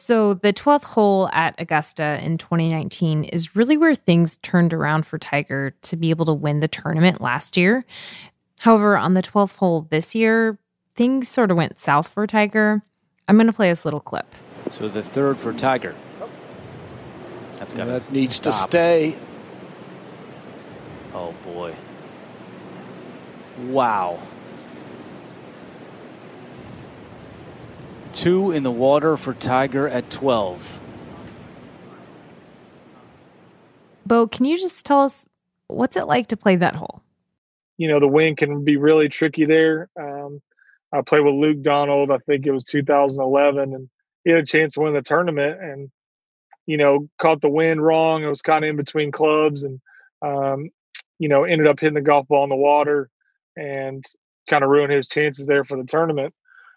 So, 0.00 0.34
the 0.34 0.52
12th 0.52 0.84
hole 0.84 1.28
at 1.32 1.54
Augusta 1.58 2.18
in 2.22 2.38
2019 2.38 3.24
is 3.24 3.56
really 3.56 3.76
where 3.76 3.94
things 3.94 4.36
turned 4.38 4.74
around 4.74 5.06
for 5.06 5.18
Tiger 5.18 5.70
to 5.82 5.96
be 5.96 6.10
able 6.10 6.26
to 6.26 6.34
win 6.34 6.60
the 6.60 6.68
tournament 6.68 7.20
last 7.20 7.56
year. 7.56 7.84
However, 8.60 8.96
on 8.96 9.14
the 9.14 9.22
12th 9.22 9.56
hole 9.56 9.86
this 9.90 10.14
year, 10.14 10.58
things 10.94 11.28
sort 11.28 11.50
of 11.50 11.56
went 11.56 11.80
south 11.80 12.08
for 12.08 12.26
Tiger. 12.26 12.82
I'm 13.28 13.36
going 13.36 13.46
to 13.46 13.52
play 13.52 13.70
this 13.70 13.84
little 13.84 14.00
clip. 14.00 14.26
So, 14.70 14.88
the 14.88 15.02
third 15.02 15.38
for 15.38 15.52
Tiger. 15.52 15.94
That's 17.54 17.72
got 17.72 17.86
that 17.86 18.12
needs 18.12 18.38
to 18.40 18.52
stay. 18.52 19.16
Oh, 21.14 21.32
boy. 21.42 21.74
Wow. 23.68 24.20
Two 28.16 28.50
in 28.50 28.62
the 28.62 28.70
water 28.70 29.18
for 29.18 29.34
Tiger 29.34 29.86
at 29.86 30.10
12. 30.10 30.80
Bo, 34.06 34.26
can 34.26 34.46
you 34.46 34.58
just 34.58 34.86
tell 34.86 35.02
us 35.02 35.26
what's 35.66 35.98
it 35.98 36.06
like 36.06 36.28
to 36.28 36.36
play 36.36 36.56
that 36.56 36.76
hole? 36.76 37.02
You 37.76 37.88
know, 37.88 38.00
the 38.00 38.08
wind 38.08 38.38
can 38.38 38.64
be 38.64 38.78
really 38.78 39.10
tricky 39.10 39.44
there. 39.44 39.90
Um, 40.00 40.40
I 40.94 41.02
played 41.02 41.26
with 41.26 41.34
Luke 41.34 41.60
Donald, 41.60 42.10
I 42.10 42.16
think 42.16 42.46
it 42.46 42.52
was 42.52 42.64
2011, 42.64 43.74
and 43.74 43.90
he 44.24 44.30
had 44.30 44.40
a 44.40 44.46
chance 44.46 44.72
to 44.74 44.80
win 44.80 44.94
the 44.94 45.02
tournament 45.02 45.60
and, 45.60 45.90
you 46.64 46.78
know, 46.78 47.10
caught 47.18 47.42
the 47.42 47.50
wind 47.50 47.84
wrong. 47.84 48.22
It 48.22 48.28
was 48.28 48.40
kind 48.40 48.64
of 48.64 48.70
in 48.70 48.76
between 48.76 49.12
clubs 49.12 49.62
and, 49.62 49.78
um, 50.22 50.70
you 51.18 51.28
know, 51.28 51.44
ended 51.44 51.66
up 51.66 51.80
hitting 51.80 51.92
the 51.92 52.00
golf 52.00 52.26
ball 52.28 52.44
in 52.44 52.50
the 52.50 52.56
water 52.56 53.10
and 53.58 54.02
kind 54.48 54.64
of 54.64 54.70
ruined 54.70 54.94
his 54.94 55.06
chances 55.06 55.46
there 55.46 55.64
for 55.64 55.76
the 55.76 55.84
tournament 55.84 56.32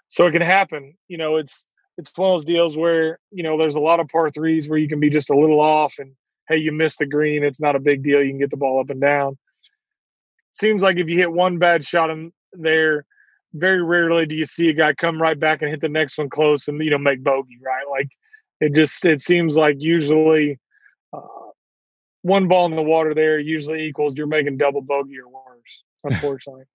so 0.09 0.25
it 0.25 0.31
can 0.31 0.41
happen. 0.41 0.95
You 1.07 1.17
know, 1.17 1.37
it's 1.37 1.65
it's 1.97 2.11
one 2.15 2.31
of 2.31 2.33
those 2.33 2.45
deals 2.45 2.75
where 2.75 3.19
you 3.31 3.43
know 3.43 3.57
there's 3.57 3.75
a 3.75 3.79
lot 3.79 4.01
of 4.01 4.09
par 4.09 4.29
threes 4.29 4.67
where 4.67 4.79
you 4.79 4.89
can 4.89 4.99
be 4.99 5.09
just 5.09 5.29
a 5.29 5.35
little 5.35 5.61
off, 5.61 5.95
and 5.99 6.13
hey, 6.49 6.57
you 6.57 6.73
missed 6.73 6.99
the 6.99 7.05
green. 7.05 7.43
It's 7.43 7.61
not 7.61 7.75
a 7.75 7.79
big 7.79 8.03
deal. 8.03 8.21
You 8.21 8.31
can 8.31 8.39
get 8.39 8.49
the 8.51 8.57
ball 8.57 8.81
up 8.81 8.89
and 8.89 8.99
down. 8.99 9.37
Seems 10.51 10.81
like 10.81 10.97
if 10.97 11.07
you 11.07 11.17
hit 11.17 11.31
one 11.31 11.59
bad 11.59 11.85
shot 11.85 12.09
in 12.09 12.33
there, 12.53 13.05
very 13.53 13.81
rarely 13.83 14.25
do 14.25 14.35
you 14.35 14.45
see 14.45 14.69
a 14.69 14.73
guy 14.73 14.93
come 14.93 15.21
right 15.21 15.39
back 15.39 15.61
and 15.61 15.69
hit 15.69 15.81
the 15.81 15.87
next 15.87 16.17
one 16.17 16.29
close 16.29 16.67
and 16.67 16.83
you 16.83 16.89
know 16.89 16.97
make 16.97 17.23
bogey. 17.23 17.59
Right? 17.63 17.85
Like 17.89 18.09
it 18.59 18.75
just 18.75 19.05
it 19.05 19.21
seems 19.21 19.55
like 19.55 19.77
usually. 19.79 20.59
Uh, 21.13 21.21
one 22.21 22.49
ball 22.49 22.65
in 22.65 22.75
the 22.75 22.81
water 22.81 23.13
there 23.13 23.39
usually 23.39 23.85
equals 23.85 24.13
you're 24.17 24.27
making 24.27 24.57
double 24.57 24.81
bogey 24.81 25.17
or 25.19 25.29
worse, 25.29 25.83
unfortunately. 26.03 26.65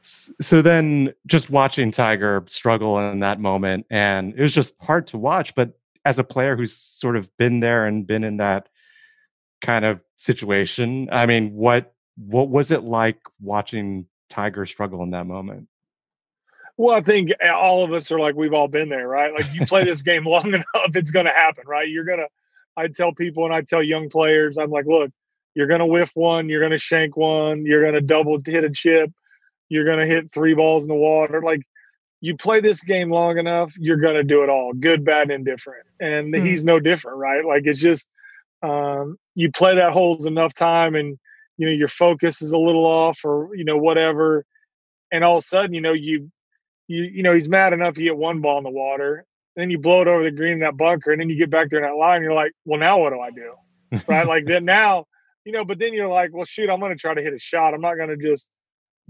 So 0.00 0.62
then 0.62 1.12
just 1.26 1.50
watching 1.50 1.90
Tiger 1.90 2.44
struggle 2.48 2.98
in 2.98 3.20
that 3.20 3.40
moment, 3.40 3.86
and 3.90 4.34
it 4.34 4.40
was 4.40 4.52
just 4.52 4.74
hard 4.80 5.06
to 5.08 5.18
watch. 5.18 5.54
But 5.54 5.78
as 6.04 6.18
a 6.18 6.24
player 6.24 6.56
who's 6.56 6.74
sort 6.76 7.16
of 7.16 7.34
been 7.36 7.60
there 7.60 7.86
and 7.86 8.06
been 8.06 8.24
in 8.24 8.38
that 8.38 8.68
kind 9.60 9.84
of 9.84 10.00
situation, 10.16 11.08
I 11.10 11.26
mean, 11.26 11.54
what 11.54 11.92
what 12.16 12.48
was 12.48 12.70
it 12.70 12.84
like 12.84 13.18
watching 13.40 14.06
Tiger 14.28 14.66
struggle 14.66 15.02
in 15.02 15.10
that 15.10 15.26
moment? 15.26 15.68
Well, 16.76 16.96
I 16.96 17.02
think 17.02 17.30
eh, 17.40 17.48
all 17.48 17.84
of 17.84 17.92
us 17.92 18.10
are 18.10 18.18
like 18.18 18.34
we've 18.34 18.54
all 18.54 18.68
been 18.68 18.88
there, 18.88 19.06
right? 19.06 19.32
Like 19.32 19.52
you 19.52 19.66
play 19.66 19.84
this 19.84 20.02
game 20.10 20.26
long 20.26 20.46
enough, 20.54 20.66
it's 20.94 21.10
going 21.10 21.26
to 21.26 21.32
happen, 21.32 21.64
right? 21.66 21.88
You're 21.88 22.04
gonna. 22.04 22.26
I 22.76 22.88
tell 22.88 23.12
people 23.12 23.44
and 23.44 23.54
I 23.54 23.60
tell 23.60 23.84
young 23.84 24.10
players, 24.10 24.58
I'm 24.58 24.70
like, 24.70 24.86
look, 24.86 25.12
you're 25.54 25.68
going 25.68 25.80
to 25.80 25.86
whiff 25.86 26.10
one, 26.14 26.48
you're 26.48 26.60
going 26.60 26.72
to 26.72 26.78
shank 26.78 27.16
one, 27.16 27.64
you're 27.64 27.82
going 27.82 27.94
to 27.94 28.00
double 28.00 28.40
hit 28.44 28.64
a 28.64 28.70
chip, 28.70 29.12
you're 29.74 29.84
going 29.84 29.98
to 29.98 30.06
hit 30.06 30.32
three 30.32 30.54
balls 30.54 30.84
in 30.84 30.88
the 30.88 30.94
water. 30.94 31.42
Like 31.42 31.62
you 32.20 32.36
play 32.36 32.60
this 32.60 32.80
game 32.82 33.10
long 33.10 33.38
enough, 33.38 33.76
you're 33.76 33.96
going 33.96 34.14
to 34.14 34.22
do 34.22 34.44
it 34.44 34.48
all, 34.48 34.72
good, 34.72 35.04
bad, 35.04 35.30
indifferent. 35.30 35.86
And 35.98 36.32
mm. 36.32 36.46
he's 36.46 36.64
no 36.64 36.78
different, 36.78 37.18
right? 37.18 37.44
Like 37.44 37.62
it's 37.64 37.80
just 37.80 38.08
um, 38.62 39.18
you 39.34 39.50
play 39.50 39.74
that 39.74 39.92
holes 39.92 40.26
enough 40.26 40.54
time, 40.54 40.94
and 40.94 41.18
you 41.58 41.66
know 41.66 41.72
your 41.72 41.88
focus 41.88 42.40
is 42.40 42.52
a 42.52 42.58
little 42.58 42.86
off, 42.86 43.18
or 43.24 43.50
you 43.54 43.64
know 43.64 43.76
whatever, 43.76 44.46
and 45.12 45.24
all 45.24 45.36
of 45.36 45.42
a 45.42 45.46
sudden, 45.46 45.74
you 45.74 45.80
know 45.80 45.92
you 45.92 46.30
you 46.86 47.02
you 47.02 47.22
know 47.22 47.34
he's 47.34 47.48
mad 47.48 47.72
enough 47.72 47.94
to 47.94 48.02
get 48.02 48.16
one 48.16 48.40
ball 48.40 48.58
in 48.58 48.64
the 48.64 48.70
water, 48.70 49.26
then 49.56 49.70
you 49.70 49.78
blow 49.78 50.02
it 50.02 50.08
over 50.08 50.22
the 50.22 50.30
green 50.30 50.54
in 50.54 50.58
that 50.60 50.76
bunker, 50.76 51.10
and 51.10 51.20
then 51.20 51.28
you 51.28 51.36
get 51.36 51.50
back 51.50 51.68
there 51.68 51.84
in 51.84 51.90
that 51.90 51.98
line, 51.98 52.16
and 52.16 52.24
you're 52.24 52.32
like, 52.32 52.52
well, 52.64 52.80
now 52.80 52.98
what 52.98 53.10
do 53.10 53.20
I 53.20 53.30
do? 53.30 54.02
right? 54.08 54.26
Like 54.26 54.46
then 54.46 54.64
now 54.64 55.04
you 55.44 55.52
know, 55.52 55.64
but 55.64 55.78
then 55.78 55.92
you're 55.92 56.08
like, 56.08 56.30
well, 56.32 56.44
shoot, 56.44 56.70
I'm 56.70 56.80
going 56.80 56.92
to 56.92 56.98
try 56.98 57.14
to 57.14 57.22
hit 57.22 57.34
a 57.34 57.38
shot. 57.38 57.74
I'm 57.74 57.80
not 57.80 57.96
going 57.96 58.08
to 58.08 58.16
just 58.16 58.48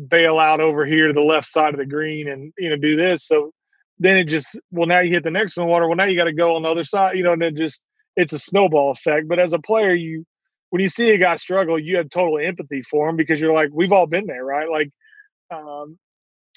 bail 0.09 0.39
out 0.39 0.61
over 0.61 0.85
here 0.85 1.09
to 1.09 1.13
the 1.13 1.21
left 1.21 1.47
side 1.47 1.75
of 1.75 1.79
the 1.79 1.87
green 1.87 2.29
and, 2.29 2.53
you 2.59 2.69
know, 2.69 2.77
do 2.77 2.97
this. 2.97 3.27
So 3.27 3.53
then 3.99 4.17
it 4.17 4.25
just, 4.25 4.59
well, 4.71 4.87
now 4.87 5.01
you 5.01 5.13
hit 5.13 5.25
the 5.25 5.31
next 5.31 5.57
one 5.57 5.69
water. 5.69 5.87
Well, 5.87 5.97
now 5.97 6.05
you 6.05 6.17
got 6.17 6.25
to 6.25 6.33
go 6.33 6.57
on 6.57 6.63
the 6.63 6.69
other 6.69 6.85
side, 6.85 7.17
you 7.17 7.23
know, 7.23 7.33
and 7.33 7.43
it 7.43 7.57
just, 7.57 7.83
it's 8.17 8.33
a 8.33 8.39
snowball 8.39 8.91
effect. 8.91 9.29
But 9.29 9.39
as 9.39 9.53
a 9.53 9.59
player, 9.59 9.95
you, 9.95 10.25
when 10.71 10.81
you 10.81 10.89
see 10.89 11.11
a 11.11 11.19
guy 11.19 11.37
struggle, 11.37 11.79
you 11.79 11.97
have 11.97 12.11
total 12.11 12.39
empathy 12.39 12.83
for 12.83 13.09
him 13.09 13.17
because 13.17 13.41
you're 13.41 13.55
like, 13.55 13.71
we've 13.73 13.93
all 13.93 14.07
been 14.07 14.27
there, 14.27 14.45
right? 14.45 14.69
Like, 14.69 14.91
um, 15.51 15.99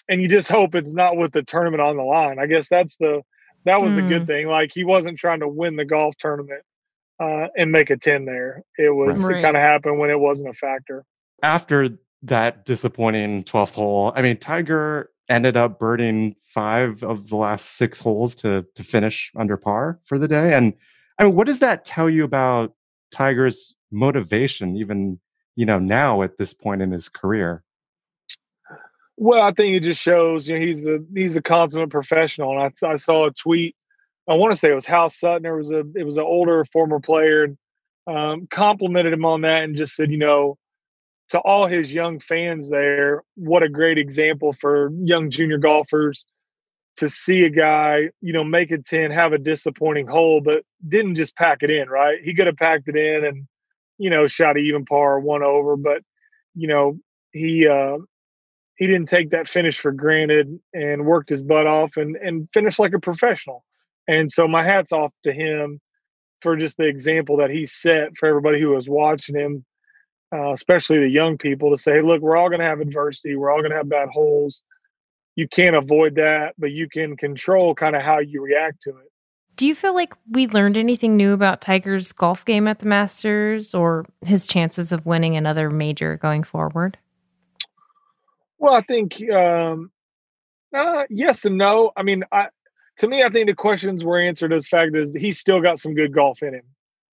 and 0.10 0.22
you 0.22 0.27
just 0.27 0.50
hope 0.50 0.74
it's 0.74 0.94
not 0.94 1.17
with 1.17 1.34
the 1.34 1.44
tournament 1.44 1.82
on 1.82 1.98
the 1.98 2.03
line. 2.03 2.39
I 2.39 2.48
guess 2.48 2.70
that's 2.70 2.98
the, 2.98 3.22
that 3.65 3.82
was 3.82 3.94
mm. 3.94 3.98
the 3.98 4.01
good 4.03 4.24
mm. 4.24 4.27
thing. 4.27 4.48
Like 4.48 4.72
he 4.74 4.84
wasn't 4.84 5.20
trying 5.20 5.41
to 5.41 5.48
win 5.48 5.75
the 5.75 5.86
golf 5.86 6.15
tournament 6.17 6.63
uh, 7.20 7.48
and 7.56 7.72
make 7.72 7.89
a 7.89 7.98
10 7.98 8.25
there. 8.25 8.63
It 8.77 8.89
was, 8.89 9.24
right. 9.24 9.38
it 9.38 9.41
kind 9.41 9.56
of 9.56 9.62
happened 9.62 10.00
when 10.00 10.10
it 10.10 10.20
wasn't 10.20 10.50
a 10.50 10.53
factor. 10.53 11.06
After 11.44 11.98
that 12.24 12.66
disappointing 12.66 13.44
12th 13.44 13.74
hole, 13.74 14.14
I 14.16 14.22
mean, 14.22 14.38
Tiger 14.38 15.12
ended 15.30 15.58
up 15.58 15.80
birding 15.80 16.36
five 16.44 17.04
of 17.04 17.30
the 17.30 17.36
last 17.36 17.78
six 17.78 18.00
holes 18.00 18.36
to, 18.36 18.66
to 18.76 18.84
finish 18.84 19.32
under 19.36 19.58
par 19.58 20.00
for 20.06 20.18
the 20.18 20.28
day. 20.28 20.54
And 20.54 20.74
I 21.20 21.26
mean, 21.26 21.36
what 21.36 21.48
does 21.48 21.60
that 21.60 21.86
tell 21.86 22.10
you 22.10 22.24
about 22.24 22.74
Tiger's 23.12 23.76
motivation, 23.92 24.78
even, 24.78 25.20
you 25.56 25.66
know, 25.66 25.80
now 25.80 26.22
at 26.22 26.38
this 26.38 26.54
point 26.54 26.82
in 26.82 26.92
his 26.92 27.10
career? 27.10 27.64
Well, 29.18 29.42
I 29.42 29.52
think 29.52 29.76
it 29.76 29.84
just 29.84 30.02
shows, 30.02 30.48
you 30.48 30.60
know, 30.60 30.66
he's 30.66 30.86
a 30.86 31.00
he's 31.16 31.36
a 31.36 31.42
consummate 31.42 31.90
professional. 31.90 32.52
And 32.52 32.72
I, 32.84 32.88
I 32.88 32.96
saw 32.96 33.26
a 33.26 33.32
tweet 33.32 33.76
I 34.28 34.34
want 34.34 34.54
to 34.54 34.60
say 34.60 34.70
it 34.70 34.76
was 34.76 34.86
Hal 34.86 35.10
Sutton. 35.10 35.46
It 35.46 35.52
was 35.52 35.72
a 35.72 35.84
it 35.96 36.06
was 36.06 36.18
an 36.18 36.24
older 36.24 36.66
former 36.66 37.00
player, 37.00 37.44
and 37.44 37.58
um, 38.08 38.48
complimented 38.50 39.14
him 39.14 39.26
on 39.26 39.42
that 39.42 39.64
and 39.64 39.76
just 39.76 39.96
said, 39.96 40.12
you 40.12 40.18
know, 40.18 40.58
to 41.29 41.39
all 41.39 41.67
his 41.67 41.93
young 41.93 42.19
fans 42.19 42.69
there, 42.69 43.24
what 43.36 43.63
a 43.63 43.69
great 43.69 43.98
example 43.98 44.53
for 44.53 44.91
young 45.03 45.29
junior 45.29 45.57
golfers 45.57 46.25
to 46.98 47.07
see 47.07 47.43
a 47.43 47.50
guy, 47.50 48.10
you 48.22 48.34
know, 48.34 48.43
make 48.43 48.72
a 48.72 48.77
10, 48.77 49.11
have 49.11 49.33
a 49.33 49.37
disappointing 49.37 50.07
hole, 50.07 50.42
but 50.42 50.63
didn't 50.87 51.16
just 51.16 51.35
pack 51.35 51.59
it 51.61 51.70
in, 51.70 51.90
right? 51.90 52.18
He 52.24 52.33
could 52.33 52.48
have 52.48 52.57
packed 52.57 52.90
it 52.90 52.96
in 52.96 53.24
and, 53.24 53.48
you 53.98 54.09
know, 54.09 54.25
shot 54.25 54.57
even 54.57 54.83
par 54.85 55.20
one 55.20 55.44
over, 55.44 55.77
but, 55.77 56.01
you 56.55 56.68
know, 56.68 56.98
he, 57.33 57.68
uh, 57.68 57.98
he 58.77 58.87
didn't 58.87 59.09
take 59.09 59.29
that 59.29 59.48
finish 59.48 59.77
for 59.77 59.92
granted 59.92 60.59
and 60.74 61.05
worked 61.05 61.29
his 61.29 61.44
butt 61.44 61.68
off 61.68 61.98
and, 61.98 62.16
and 62.16 62.48
finished 62.53 62.79
like 62.79 62.94
a 62.94 63.00
professional. 63.00 63.63
And 64.07 64.31
so 64.31 64.48
my 64.48 64.63
hat's 64.63 64.92
off 64.92 65.13
to 65.24 65.33
him 65.33 65.79
for 66.42 66.55
just 66.55 66.77
the 66.77 66.85
example 66.85 67.37
that 67.37 67.50
he 67.50 67.66
set 67.66 68.16
for 68.18 68.27
everybody 68.27 68.59
who 68.59 68.70
was 68.70 68.87
watching 68.87 69.35
him, 69.35 69.66
uh, 70.33 70.51
especially 70.51 71.00
the 71.00 71.09
young 71.09 71.37
people, 71.37 71.70
to 71.72 71.77
say, 71.77 71.94
hey, 71.94 72.01
look, 72.01 72.22
we're 72.22 72.37
all 72.37 72.50
going 72.50 72.59
to 72.59 72.66
have 72.66 72.79
adversity. 72.79 73.35
We're 73.35 73.51
all 73.51 73.59
going 73.59 73.72
to 73.72 73.77
have 73.77 73.90
bad 73.90 74.09
holes. 74.09 74.61
You 75.35 75.48
can't 75.48 75.75
avoid 75.75 76.16
that, 76.16 76.55
but 76.57 76.72
you 76.72 76.90
can 76.90 77.16
control 77.16 77.75
kind 77.75 77.96
of 77.96 78.01
how 78.01 78.20
you 78.20 78.42
react 78.42 78.81
to 78.83 78.90
it. 78.90 79.11
Do 79.55 79.66
you 79.66 79.74
feel 79.74 79.96
like 79.96 80.13
we 80.29 80.48
learned 80.48 80.77
anything 80.77 81.18
new 81.18 81.33
about 81.33 81.61
Tiger's 81.61 82.11
golf 82.13 82.46
game 82.46 82.68
at 82.68 82.79
the 82.79 82.85
Masters 82.85 83.74
or 83.74 84.05
his 84.22 84.46
chances 84.46 84.92
of 84.92 85.05
winning 85.05 85.35
another 85.35 85.72
major 85.72 86.18
going 86.18 86.44
forward? 86.44 86.98
Well, 88.59 88.74
I 88.74 88.81
think 88.81 89.20
um, 89.31 89.92
uh, 90.75 91.03
yes 91.09 91.46
and 91.46 91.57
no. 91.57 91.92
I 91.98 92.03
mean, 92.03 92.24
I, 92.31 92.48
to 92.98 93.07
me, 93.07 93.24
I 93.24 93.29
think 93.29 93.48
the 93.48 93.55
questions 93.55 94.03
were 94.05 94.20
answered 94.20 94.53
as 94.53 94.68
fact 94.68 94.96
is 94.96 95.13
he's 95.13 95.40
still 95.40 95.61
got 95.61 95.79
some 95.79 95.94
good 95.94 96.13
golf 96.13 96.44
in 96.44 96.53
him. 96.53 96.63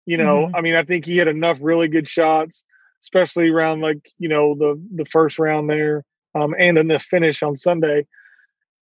You 0.05 0.17
know, 0.17 0.45
mm-hmm. 0.45 0.55
I 0.55 0.61
mean, 0.61 0.75
I 0.75 0.83
think 0.83 1.05
he 1.05 1.17
had 1.17 1.27
enough 1.27 1.59
really 1.61 1.87
good 1.87 2.07
shots, 2.07 2.65
especially 3.01 3.49
around 3.49 3.81
like 3.81 3.99
you 4.17 4.29
know 4.29 4.55
the 4.55 4.81
the 4.95 5.05
first 5.05 5.39
round 5.39 5.69
there, 5.69 6.03
um, 6.35 6.55
and 6.57 6.77
then 6.77 6.87
the 6.87 6.99
finish 6.99 7.43
on 7.43 7.55
Sunday. 7.55 8.05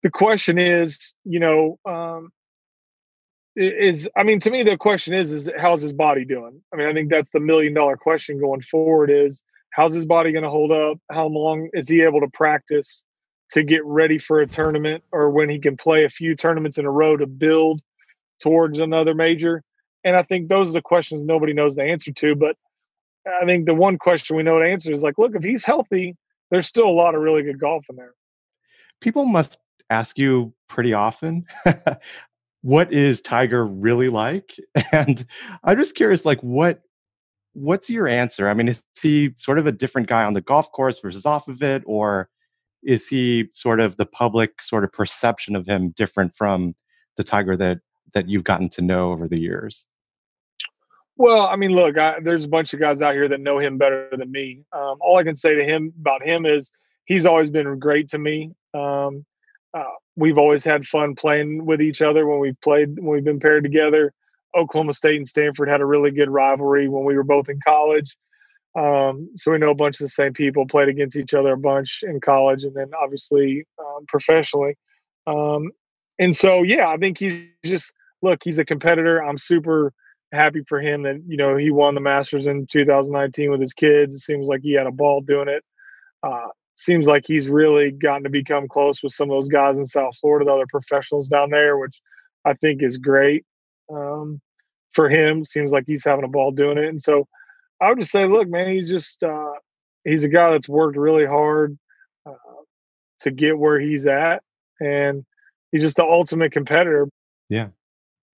The 0.03 0.11
question 0.11 0.59
is, 0.59 1.14
you 1.25 1.40
know, 1.40 1.79
um, 1.85 2.31
is 3.57 4.09
I 4.16 4.23
mean, 4.23 4.40
to 4.40 4.51
me, 4.51 4.62
the 4.62 4.77
question 4.77 5.14
is, 5.14 5.33
is 5.33 5.51
how's 5.59 5.83
his 5.83 5.92
body 5.92 6.25
doing? 6.25 6.62
I 6.73 6.77
mean, 6.77 6.87
I 6.87 6.92
think 6.92 7.11
that's 7.11 7.33
the 7.33 7.40
million 7.40 7.75
dollar 7.75 7.96
question 7.96 8.40
going 8.40 8.62
forward: 8.62 9.11
is 9.11 9.42
how's 9.73 9.94
his 9.94 10.07
body 10.07 10.33
going 10.33 10.44
to 10.44 10.51
hold 10.51 10.73
up? 10.73 10.99
How 11.11 11.27
long 11.27 11.68
is 11.73 11.88
he 11.88 12.03
able 12.03 12.20
to 12.20 12.29
practice? 12.29 13.05
to 13.51 13.62
get 13.64 13.85
ready 13.85 14.18
for 14.18 14.40
a 14.40 14.46
tournament 14.46 15.03
or 15.12 15.31
when 15.31 15.49
he 15.49 15.59
can 15.59 15.77
play 15.77 16.05
a 16.05 16.09
few 16.09 16.35
tournaments 16.35 16.79
in 16.79 16.87
a 16.87 16.90
row 16.90 17.16
to 17.16 17.27
build 17.27 17.81
towards 18.40 18.79
another 18.79 19.14
major? 19.14 19.62
And 20.05 20.16
I 20.16 20.23
think 20.23 20.49
those 20.49 20.70
are 20.70 20.75
the 20.79 20.83
questions 20.83 21.25
nobody 21.25 21.53
knows 21.53 21.75
the 21.75 21.83
answer 21.83 22.12
to. 22.12 22.35
But 22.35 22.57
I 23.26 23.44
think 23.44 23.66
the 23.66 23.74
one 23.74 23.98
question 23.98 24.37
we 24.37 24.42
know 24.42 24.59
to 24.59 24.64
answer 24.64 24.92
is 24.92 25.02
like, 25.02 25.18
look, 25.18 25.35
if 25.35 25.42
he's 25.42 25.64
healthy, 25.64 26.16
there's 26.50 26.66
still 26.66 26.88
a 26.88 26.90
lot 26.90 27.14
of 27.14 27.20
really 27.20 27.42
good 27.42 27.61
golf 27.61 27.85
in 27.90 27.96
there. 27.96 28.14
People 29.00 29.24
must 29.24 29.59
ask 29.90 30.18
you 30.18 30.52
pretty 30.68 30.92
often, 30.92 31.44
what 32.62 32.92
is 32.92 33.20
Tiger 33.20 33.66
really 33.66 34.09
like? 34.09 34.54
And 34.92 35.24
I'm 35.64 35.76
just 35.76 35.94
curious, 35.94 36.24
like, 36.24 36.40
what 36.40 36.83
what's 37.52 37.90
your 37.90 38.06
answer? 38.06 38.48
I 38.48 38.54
mean, 38.54 38.68
is 38.68 38.85
he 39.00 39.33
sort 39.37 39.59
of 39.59 39.66
a 39.66 39.72
different 39.72 40.06
guy 40.09 40.24
on 40.24 40.35
the 40.35 40.40
golf 40.40 40.70
course 40.70 41.00
versus 41.00 41.26
off 41.26 41.48
of 41.48 41.62
it, 41.62 41.83
or 41.85 42.28
is 42.83 43.09
he 43.09 43.46
sort 43.52 43.80
of 43.80 43.96
the 43.96 44.06
public 44.06 44.62
sort 44.62 44.85
of 44.85 44.92
perception 44.92 45.56
of 45.56 45.66
him 45.66 45.90
different 45.96 46.35
from 46.35 46.74
the 47.16 47.24
tiger 47.24 47.56
that 47.56 47.78
that 48.14 48.28
you've 48.28 48.44
gotten 48.44 48.68
to 48.68 48.83
know 48.83 49.12
over 49.12 49.28
the 49.28 49.38
years 49.38 49.87
well 51.20 51.46
i 51.46 51.56
mean 51.56 51.72
look 51.72 51.98
I, 51.98 52.18
there's 52.22 52.44
a 52.44 52.48
bunch 52.48 52.72
of 52.72 52.80
guys 52.80 53.02
out 53.02 53.14
here 53.14 53.28
that 53.28 53.40
know 53.40 53.59
him 53.59 53.78
better 53.78 54.09
than 54.11 54.30
me 54.30 54.64
um, 54.72 54.96
all 55.00 55.18
i 55.18 55.22
can 55.22 55.37
say 55.37 55.54
to 55.54 55.64
him 55.64 55.92
about 56.00 56.22
him 56.22 56.46
is 56.46 56.70
he's 57.04 57.26
always 57.26 57.50
been 57.50 57.78
great 57.78 58.09
to 58.09 58.18
me 58.18 58.52
um, 58.74 59.24
uh, 59.74 59.85
we've 60.16 60.38
always 60.38 60.64
had 60.64 60.87
fun 60.87 61.14
playing 61.14 61.64
with 61.66 61.80
each 61.80 62.02
other 62.02 62.26
when 62.26 62.40
we've 62.40 62.61
played 62.62 62.98
when 62.98 63.14
we've 63.14 63.24
been 63.24 63.40
paired 63.40 63.62
together 63.62 64.12
oklahoma 64.56 64.94
state 64.94 65.16
and 65.16 65.28
stanford 65.28 65.68
had 65.68 65.80
a 65.80 65.87
really 65.87 66.11
good 66.11 66.30
rivalry 66.30 66.88
when 66.88 67.04
we 67.04 67.14
were 67.14 67.22
both 67.22 67.48
in 67.48 67.61
college 67.64 68.16
um, 68.78 69.30
so 69.37 69.50
we 69.50 69.59
know 69.59 69.70
a 69.70 69.74
bunch 69.74 69.96
of 69.96 70.04
the 70.04 70.09
same 70.09 70.33
people, 70.33 70.66
played 70.66 70.88
against 70.88 71.16
each 71.16 71.35
other 71.35 71.52
a 71.52 71.59
bunch 71.59 72.04
in 72.06 72.20
college, 72.20 72.62
and 72.62 72.74
then 72.74 72.90
obviously 73.00 73.64
um, 73.80 74.06
professionally. 74.06 74.76
Um, 75.26 75.72
and 76.20 76.37
so, 76.37 76.62
yeah, 76.62 76.88
I 76.88 76.96
think 76.96 77.18
he's 77.18 77.48
just 77.64 77.92
look. 78.22 78.40
He's 78.44 78.59
a 78.59 78.64
competitor. 78.64 79.24
I'm 79.24 79.38
super 79.38 79.92
happy 80.33 80.62
for 80.69 80.81
him 80.81 81.03
that 81.03 81.23
you 81.27 81.37
know 81.37 81.57
he 81.57 81.71
won 81.71 81.95
the 81.95 82.01
Masters 82.01 82.47
in 82.47 82.66
2019 82.66 83.51
with 83.51 83.61
his 83.61 83.73
kids. 83.73 84.14
It 84.14 84.21
seems 84.21 84.49
like 84.49 84.61
he 84.62 84.73
had 84.73 84.87
a 84.87 84.93
ball 84.93 85.21
doing 85.21 85.49
it. 85.49 85.64
Uh, 86.23 86.49
seems 86.77 87.07
like 87.07 87.25
he's 87.27 87.49
really 87.49 87.90
gotten 87.90 88.23
to 88.25 88.31
become 88.31 88.69
close 88.69 89.03
with 89.03 89.12
some 89.12 89.31
of 89.31 89.37
those 89.37 89.49
guys 89.49 89.79
in 89.79 89.85
South 89.85 90.16
Florida, 90.19 90.47
the 90.47 90.53
other 90.53 90.66
professionals 90.69 91.29
down 91.29 91.51
there, 91.51 91.79
which 91.79 92.01
I 92.45 92.55
think 92.55 92.83
is 92.83 92.97
great 92.97 93.45
um, 93.93 94.40
for 94.93 95.11
him. 95.11 95.45
Seems 95.45 95.73
like 95.73 95.85
he's 95.87 96.05
having 96.05 96.25
a 96.25 96.29
ball 96.29 96.53
doing 96.53 96.79
it, 96.79 96.87
and 96.87 97.01
so 97.01 97.27
I 97.81 97.88
would 97.88 97.99
just 97.99 98.12
say, 98.12 98.27
look, 98.27 98.49
man, 98.49 98.73
he's 98.73 98.90
just 98.90 99.23
uh, 99.23 99.53
he's 100.05 100.25
a 100.25 100.29
guy 100.29 100.51
that's 100.51 100.69
worked 100.69 100.97
really 100.97 101.27
hard 101.27 101.79
uh, 102.27 102.33
to 103.21 103.31
get 103.31 103.59
where 103.59 103.81
he's 103.81 104.07
at, 104.07 104.43
and 104.81 105.25
he's 105.73 105.83
just 105.83 105.97
the 105.97 106.05
ultimate 106.05 106.53
competitor. 106.53 107.09
Yeah. 107.49 107.69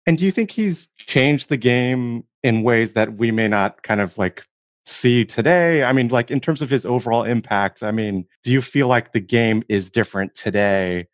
And 0.08 0.18
do 0.18 0.26
you 0.26 0.32
think 0.32 0.52
he's 0.52 0.90
changed 0.98 1.50
the 1.50 1.58
game 1.58 2.24
in 2.44 2.64
ways 2.64 2.94
that 2.94 3.18
we 3.18 3.32
may 3.32 3.48
not 3.48 3.84
kind 3.84 4.02
of 4.02 4.18
like 4.18 4.44
see 4.86 5.26
today? 5.26 5.84
I 5.84 5.94
mean, 5.94 6.08
like 6.08 6.32
in 6.32 6.40
terms 6.40 6.62
of 6.62 6.70
his 6.70 6.86
overall 6.86 7.24
impact, 7.24 7.84
I 7.84 7.92
mean, 7.92 8.26
do 8.44 8.52
you 8.52 8.62
feel 8.62 8.88
like 8.88 9.14
the 9.14 9.20
game 9.20 9.64
is 9.70 9.92
different 9.92 10.34
today 10.34 11.08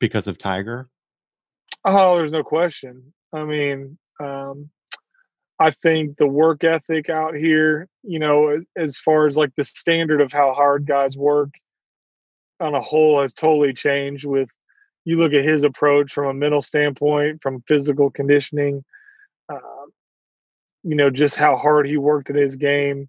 because 0.00 0.26
of 0.26 0.38
Tiger? 0.38 0.88
Oh, 1.84 2.16
there's 2.16 2.32
no 2.32 2.42
question. 2.42 3.12
I 3.32 3.44
mean, 3.44 3.98
um, 4.20 4.70
I 5.60 5.70
think 5.70 6.16
the 6.16 6.26
work 6.26 6.64
ethic 6.64 7.10
out 7.10 7.34
here, 7.34 7.88
you 8.02 8.18
know, 8.18 8.62
as 8.76 8.98
far 8.98 9.26
as 9.26 9.36
like 9.36 9.50
the 9.56 9.64
standard 9.64 10.20
of 10.20 10.32
how 10.32 10.52
hard 10.54 10.86
guys 10.86 11.16
work 11.16 11.50
on 12.60 12.74
a 12.74 12.80
whole 12.80 13.20
has 13.22 13.34
totally 13.34 13.72
changed 13.72 14.24
with 14.24 14.48
you 15.08 15.16
look 15.16 15.32
at 15.32 15.42
his 15.42 15.64
approach 15.64 16.12
from 16.12 16.26
a 16.26 16.34
mental 16.34 16.60
standpoint, 16.60 17.40
from 17.40 17.62
physical 17.66 18.10
conditioning, 18.10 18.84
uh, 19.48 19.86
you 20.82 20.94
know, 20.94 21.08
just 21.08 21.38
how 21.38 21.56
hard 21.56 21.86
he 21.86 21.96
worked 21.96 22.28
at 22.28 22.36
his 22.36 22.56
game. 22.56 23.08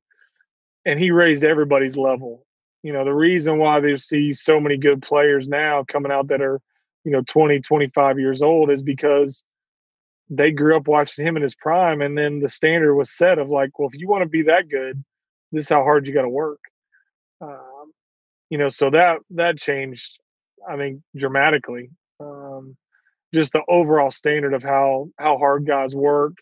And 0.85 0.97
he 0.97 1.11
raised 1.11 1.43
everybody's 1.43 1.97
level. 1.97 2.45
You 2.83 2.93
know, 2.93 3.03
the 3.03 3.13
reason 3.13 3.57
why 3.57 3.81
they 3.81 3.97
see 3.97 4.31
so 4.31 4.61
many 4.61 4.77
good 4.77 5.01
players 5.01 5.49
now 5.49 5.83
coming 5.89 6.09
out 6.09 6.29
that 6.29 6.41
are, 6.41 6.61
you 7.03 7.11
know, 7.11 7.21
20, 7.27 7.59
25 7.59 8.17
years 8.17 8.41
old 8.41 8.71
is 8.71 8.81
because 8.81 9.43
they 10.29 10.51
grew 10.51 10.77
up 10.77 10.87
watching 10.87 11.27
him 11.27 11.35
in 11.35 11.43
his 11.43 11.55
prime. 11.55 12.01
And 12.01 12.17
then 12.17 12.39
the 12.39 12.47
standard 12.47 12.95
was 12.95 13.11
set 13.11 13.39
of 13.39 13.49
like, 13.49 13.77
well, 13.77 13.89
if 13.91 13.99
you 13.99 14.07
want 14.07 14.23
to 14.23 14.29
be 14.29 14.43
that 14.43 14.69
good, 14.69 15.03
this 15.51 15.65
is 15.65 15.69
how 15.69 15.83
hard 15.83 16.07
you 16.07 16.13
got 16.13 16.21
to 16.21 16.29
work. 16.29 16.61
Um, 17.41 17.91
you 18.49 18.57
know, 18.57 18.69
so 18.69 18.89
that, 18.89 19.17
that 19.31 19.57
changed 19.57 20.17
I 20.67 20.77
think 20.77 21.01
dramatically. 21.15 21.89
Um, 22.19 22.75
just 23.33 23.53
the 23.53 23.61
overall 23.67 24.11
standard 24.11 24.53
of 24.53 24.63
how 24.63 25.09
how 25.17 25.37
hard 25.37 25.65
guys 25.67 25.95
work 25.95 26.33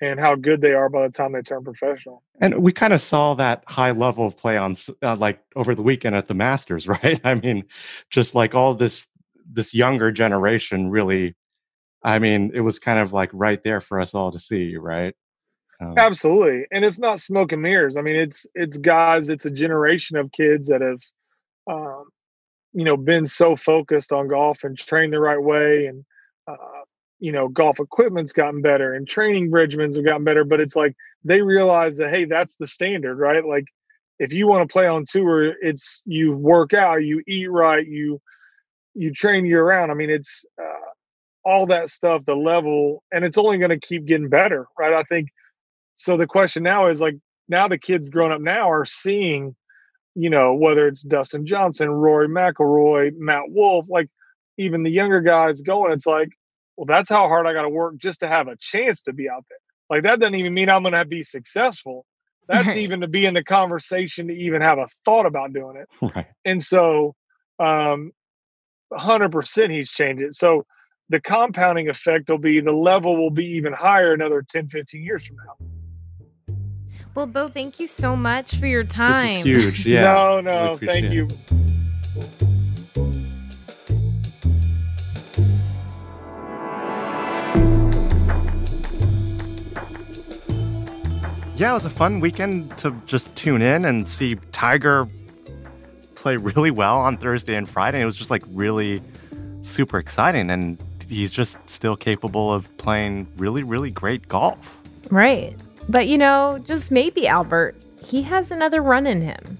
and 0.00 0.18
how 0.18 0.34
good 0.34 0.60
they 0.60 0.72
are 0.72 0.88
by 0.88 1.06
the 1.06 1.12
time 1.12 1.32
they 1.32 1.42
turn 1.42 1.62
professional. 1.62 2.22
And 2.40 2.62
we 2.62 2.72
kind 2.72 2.92
of 2.92 3.00
saw 3.00 3.34
that 3.34 3.64
high 3.66 3.90
level 3.90 4.26
of 4.26 4.36
play 4.36 4.56
on 4.56 4.74
uh, 5.02 5.16
like 5.16 5.40
over 5.56 5.74
the 5.74 5.82
weekend 5.82 6.16
at 6.16 6.28
the 6.28 6.34
Masters, 6.34 6.88
right? 7.02 7.20
I 7.24 7.34
mean, 7.34 7.64
just 8.10 8.34
like 8.34 8.54
all 8.54 8.74
this 8.74 9.06
this 9.52 9.74
younger 9.74 10.12
generation 10.12 10.88
really 10.88 11.34
I 12.02 12.18
mean, 12.18 12.50
it 12.54 12.60
was 12.60 12.78
kind 12.78 12.98
of 12.98 13.12
like 13.12 13.30
right 13.32 13.62
there 13.62 13.80
for 13.80 14.00
us 14.00 14.14
all 14.14 14.32
to 14.32 14.38
see, 14.38 14.76
right? 14.76 15.14
Um, 15.80 15.94
Absolutely. 15.96 16.66
And 16.70 16.84
it's 16.84 16.98
not 16.98 17.20
smoke 17.20 17.52
and 17.52 17.62
mirrors. 17.62 17.96
I 17.96 18.02
mean, 18.02 18.16
it's 18.16 18.46
it's 18.54 18.76
guys, 18.76 19.30
it's 19.30 19.46
a 19.46 19.50
generation 19.50 20.16
of 20.16 20.32
kids 20.32 20.68
that 20.68 20.80
have 20.80 21.00
um, 21.70 22.04
you 22.72 22.84
know 22.84 22.96
been 22.96 23.26
so 23.26 23.56
focused 23.56 24.12
on 24.12 24.28
golf 24.28 24.64
and 24.64 24.78
trained 24.78 25.12
the 25.12 25.20
right 25.20 25.42
way 25.42 25.86
and 25.86 26.04
uh, 26.46 26.56
you 27.18 27.32
know 27.32 27.48
golf 27.48 27.80
equipment's 27.80 28.32
gotten 28.32 28.62
better 28.62 28.94
and 28.94 29.08
training 29.08 29.50
regimens 29.50 29.96
have 29.96 30.04
gotten 30.04 30.24
better 30.24 30.44
but 30.44 30.60
it's 30.60 30.76
like 30.76 30.94
they 31.24 31.42
realize 31.42 31.96
that 31.96 32.10
hey 32.10 32.24
that's 32.24 32.56
the 32.56 32.66
standard 32.66 33.18
right? 33.18 33.44
Like 33.44 33.64
if 34.18 34.32
you 34.32 34.46
want 34.46 34.68
to 34.68 34.72
play 34.72 34.86
on 34.86 35.04
tour 35.06 35.54
it's 35.62 36.02
you 36.06 36.32
work 36.32 36.72
out 36.72 37.04
you 37.04 37.22
eat 37.26 37.50
right 37.50 37.86
you 37.86 38.20
you 38.94 39.12
train 39.12 39.44
year 39.44 39.64
round. 39.64 39.90
I 39.90 39.94
mean 39.94 40.10
it's 40.10 40.44
uh, 40.60 40.90
all 41.44 41.66
that 41.66 41.88
stuff 41.88 42.24
the 42.24 42.34
level 42.34 43.02
and 43.12 43.24
it's 43.24 43.38
only 43.38 43.58
going 43.58 43.70
to 43.70 43.80
keep 43.80 44.06
getting 44.06 44.28
better 44.28 44.66
right? 44.78 44.94
I 44.94 45.02
think 45.04 45.28
so 45.94 46.16
the 46.16 46.26
question 46.26 46.62
now 46.62 46.88
is 46.88 47.00
like 47.00 47.16
now 47.48 47.68
the 47.68 47.78
kids 47.78 48.08
growing 48.08 48.32
up 48.32 48.40
now 48.40 48.70
are 48.70 48.84
seeing 48.84 49.56
you 50.14 50.30
know, 50.30 50.54
whether 50.54 50.86
it's 50.88 51.02
Dustin 51.02 51.46
Johnson, 51.46 51.88
Rory 51.90 52.28
McIlroy, 52.28 53.12
Matt 53.16 53.44
Wolff, 53.48 53.86
like 53.88 54.08
even 54.58 54.82
the 54.82 54.90
younger 54.90 55.20
guys 55.20 55.62
going, 55.62 55.92
it's 55.92 56.06
like, 56.06 56.30
well, 56.76 56.86
that's 56.86 57.10
how 57.10 57.28
hard 57.28 57.46
I 57.46 57.52
got 57.52 57.62
to 57.62 57.68
work 57.68 57.96
just 57.96 58.20
to 58.20 58.28
have 58.28 58.48
a 58.48 58.56
chance 58.58 59.02
to 59.02 59.12
be 59.12 59.28
out 59.28 59.44
there. 59.48 59.58
Like 59.88 60.04
that 60.04 60.20
doesn't 60.20 60.34
even 60.34 60.54
mean 60.54 60.68
I'm 60.68 60.82
going 60.82 60.94
to 60.94 61.04
be 61.04 61.22
successful. 61.22 62.06
That's 62.48 62.76
even 62.76 63.02
to 63.02 63.08
be 63.08 63.26
in 63.26 63.34
the 63.34 63.44
conversation 63.44 64.26
to 64.26 64.34
even 64.34 64.60
have 64.60 64.78
a 64.78 64.88
thought 65.04 65.26
about 65.26 65.52
doing 65.52 65.76
it. 65.76 65.88
Right. 66.14 66.26
And 66.44 66.62
so, 66.62 67.14
um, 67.60 68.12
100% 68.92 69.70
he's 69.70 69.90
changed 69.92 70.22
it. 70.22 70.34
So 70.34 70.64
the 71.10 71.20
compounding 71.20 71.88
effect 71.88 72.28
will 72.28 72.38
be 72.38 72.60
the 72.60 72.72
level 72.72 73.16
will 73.16 73.30
be 73.30 73.44
even 73.44 73.72
higher 73.72 74.12
another 74.12 74.42
10, 74.48 74.68
15 74.68 75.02
years 75.02 75.26
from 75.26 75.36
now. 75.36 75.79
Well, 77.14 77.26
Bo, 77.26 77.48
thank 77.48 77.80
you 77.80 77.86
so 77.86 78.14
much 78.14 78.56
for 78.56 78.66
your 78.66 78.84
time. 78.84 79.44
This 79.44 79.70
is 79.70 79.82
huge. 79.82 79.86
Yeah. 79.90 80.02
no, 80.02 80.40
no, 80.40 80.78
thank 80.78 81.12
you. 81.12 81.28
Yeah, 91.56 91.72
it 91.72 91.74
was 91.74 91.84
a 91.84 91.90
fun 91.90 92.20
weekend 92.20 92.78
to 92.78 92.90
just 93.04 93.34
tune 93.34 93.60
in 93.60 93.84
and 93.84 94.08
see 94.08 94.36
Tiger 94.50 95.06
play 96.14 96.38
really 96.38 96.70
well 96.70 96.98
on 96.98 97.18
Thursday 97.18 97.54
and 97.54 97.68
Friday. 97.68 98.00
It 98.00 98.06
was 98.06 98.16
just 98.16 98.30
like 98.30 98.42
really 98.48 99.02
super 99.60 99.98
exciting. 99.98 100.48
And 100.48 100.78
he's 101.06 101.32
just 101.32 101.58
still 101.68 101.96
capable 101.96 102.50
of 102.50 102.74
playing 102.78 103.26
really, 103.36 103.62
really 103.62 103.90
great 103.90 104.26
golf. 104.28 104.80
Right. 105.10 105.54
But 105.88 106.08
you 106.08 106.18
know, 106.18 106.60
just 106.64 106.90
maybe 106.90 107.26
Albert, 107.26 107.80
he 108.02 108.22
has 108.22 108.50
another 108.50 108.82
run 108.82 109.06
in 109.06 109.20
him. 109.20 109.58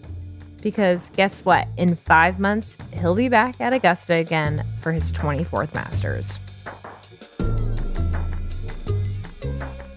Because 0.61 1.11
guess 1.17 1.45
what? 1.45 1.69
In 1.77 1.97
five 1.97 2.39
months, 2.39 2.77
he'll 2.93 3.15
be 3.15 3.29
back 3.29 3.61
at 3.61 3.73
Augusta 3.73 4.15
again 4.15 4.65
for 4.83 4.93
his 4.93 5.11
24th 5.13 5.73
Masters. 5.75 6.39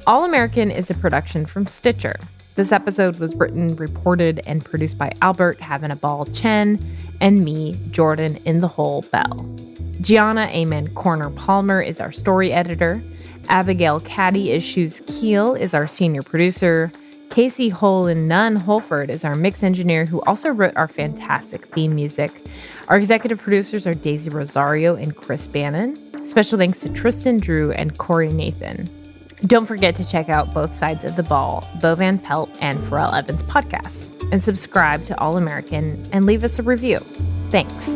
All 0.05 0.25
American 0.25 0.71
is 0.71 0.89
a 0.89 0.93
production 0.93 1.45
from 1.45 1.67
Stitcher. 1.67 2.19
This 2.55 2.71
episode 2.71 3.19
was 3.19 3.33
written, 3.35 3.75
reported, 3.77 4.41
and 4.45 4.63
produced 4.63 4.97
by 4.97 5.11
Albert 5.21 5.59
Having 5.59 5.91
a 5.91 5.95
Ball 5.95 6.25
Chen 6.25 6.79
and 7.19 7.43
me, 7.43 7.79
Jordan 7.89 8.35
in 8.45 8.59
the 8.59 8.67
Hole 8.67 9.03
Bell. 9.11 9.72
Gianna 10.03 10.49
Amen 10.51 10.93
Corner 10.95 11.29
Palmer 11.29 11.81
is 11.81 12.01
our 12.01 12.11
story 12.11 12.51
editor. 12.51 13.01
Abigail 13.47 14.01
Caddy 14.01 14.51
Issues 14.51 15.01
Keel 15.07 15.55
is 15.55 15.73
our 15.73 15.87
senior 15.87 16.21
producer. 16.21 16.91
Casey 17.29 17.69
Hole 17.69 18.07
and 18.07 18.27
Nunn 18.27 18.57
Holford 18.57 19.09
is 19.09 19.23
our 19.23 19.33
mix 19.33 19.63
engineer 19.63 20.05
who 20.05 20.21
also 20.23 20.49
wrote 20.49 20.75
our 20.75 20.89
fantastic 20.89 21.73
theme 21.73 21.95
music. 21.95 22.45
Our 22.89 22.97
executive 22.97 23.39
producers 23.39 23.87
are 23.87 23.93
Daisy 23.93 24.29
Rosario 24.29 24.93
and 24.93 25.15
Chris 25.15 25.47
Bannon. 25.47 25.97
Special 26.27 26.57
thanks 26.57 26.79
to 26.79 26.89
Tristan 26.89 27.39
Drew 27.39 27.71
and 27.71 27.97
Corey 27.97 28.31
Nathan. 28.31 28.89
Don't 29.47 29.65
forget 29.65 29.95
to 29.95 30.05
check 30.05 30.27
out 30.27 30.53
both 30.53 30.75
sides 30.75 31.05
of 31.05 31.15
the 31.15 31.23
ball, 31.23 31.65
Bo 31.81 31.95
Van 31.95 32.19
Pelt 32.19 32.49
and 32.59 32.83
Farrell 32.83 33.13
Evans 33.13 33.43
podcasts, 33.43 34.11
and 34.33 34.43
subscribe 34.43 35.05
to 35.05 35.17
All 35.17 35.37
American 35.37 36.09
and 36.11 36.25
leave 36.25 36.43
us 36.43 36.59
a 36.59 36.63
review. 36.63 36.99
Thanks. 37.51 37.95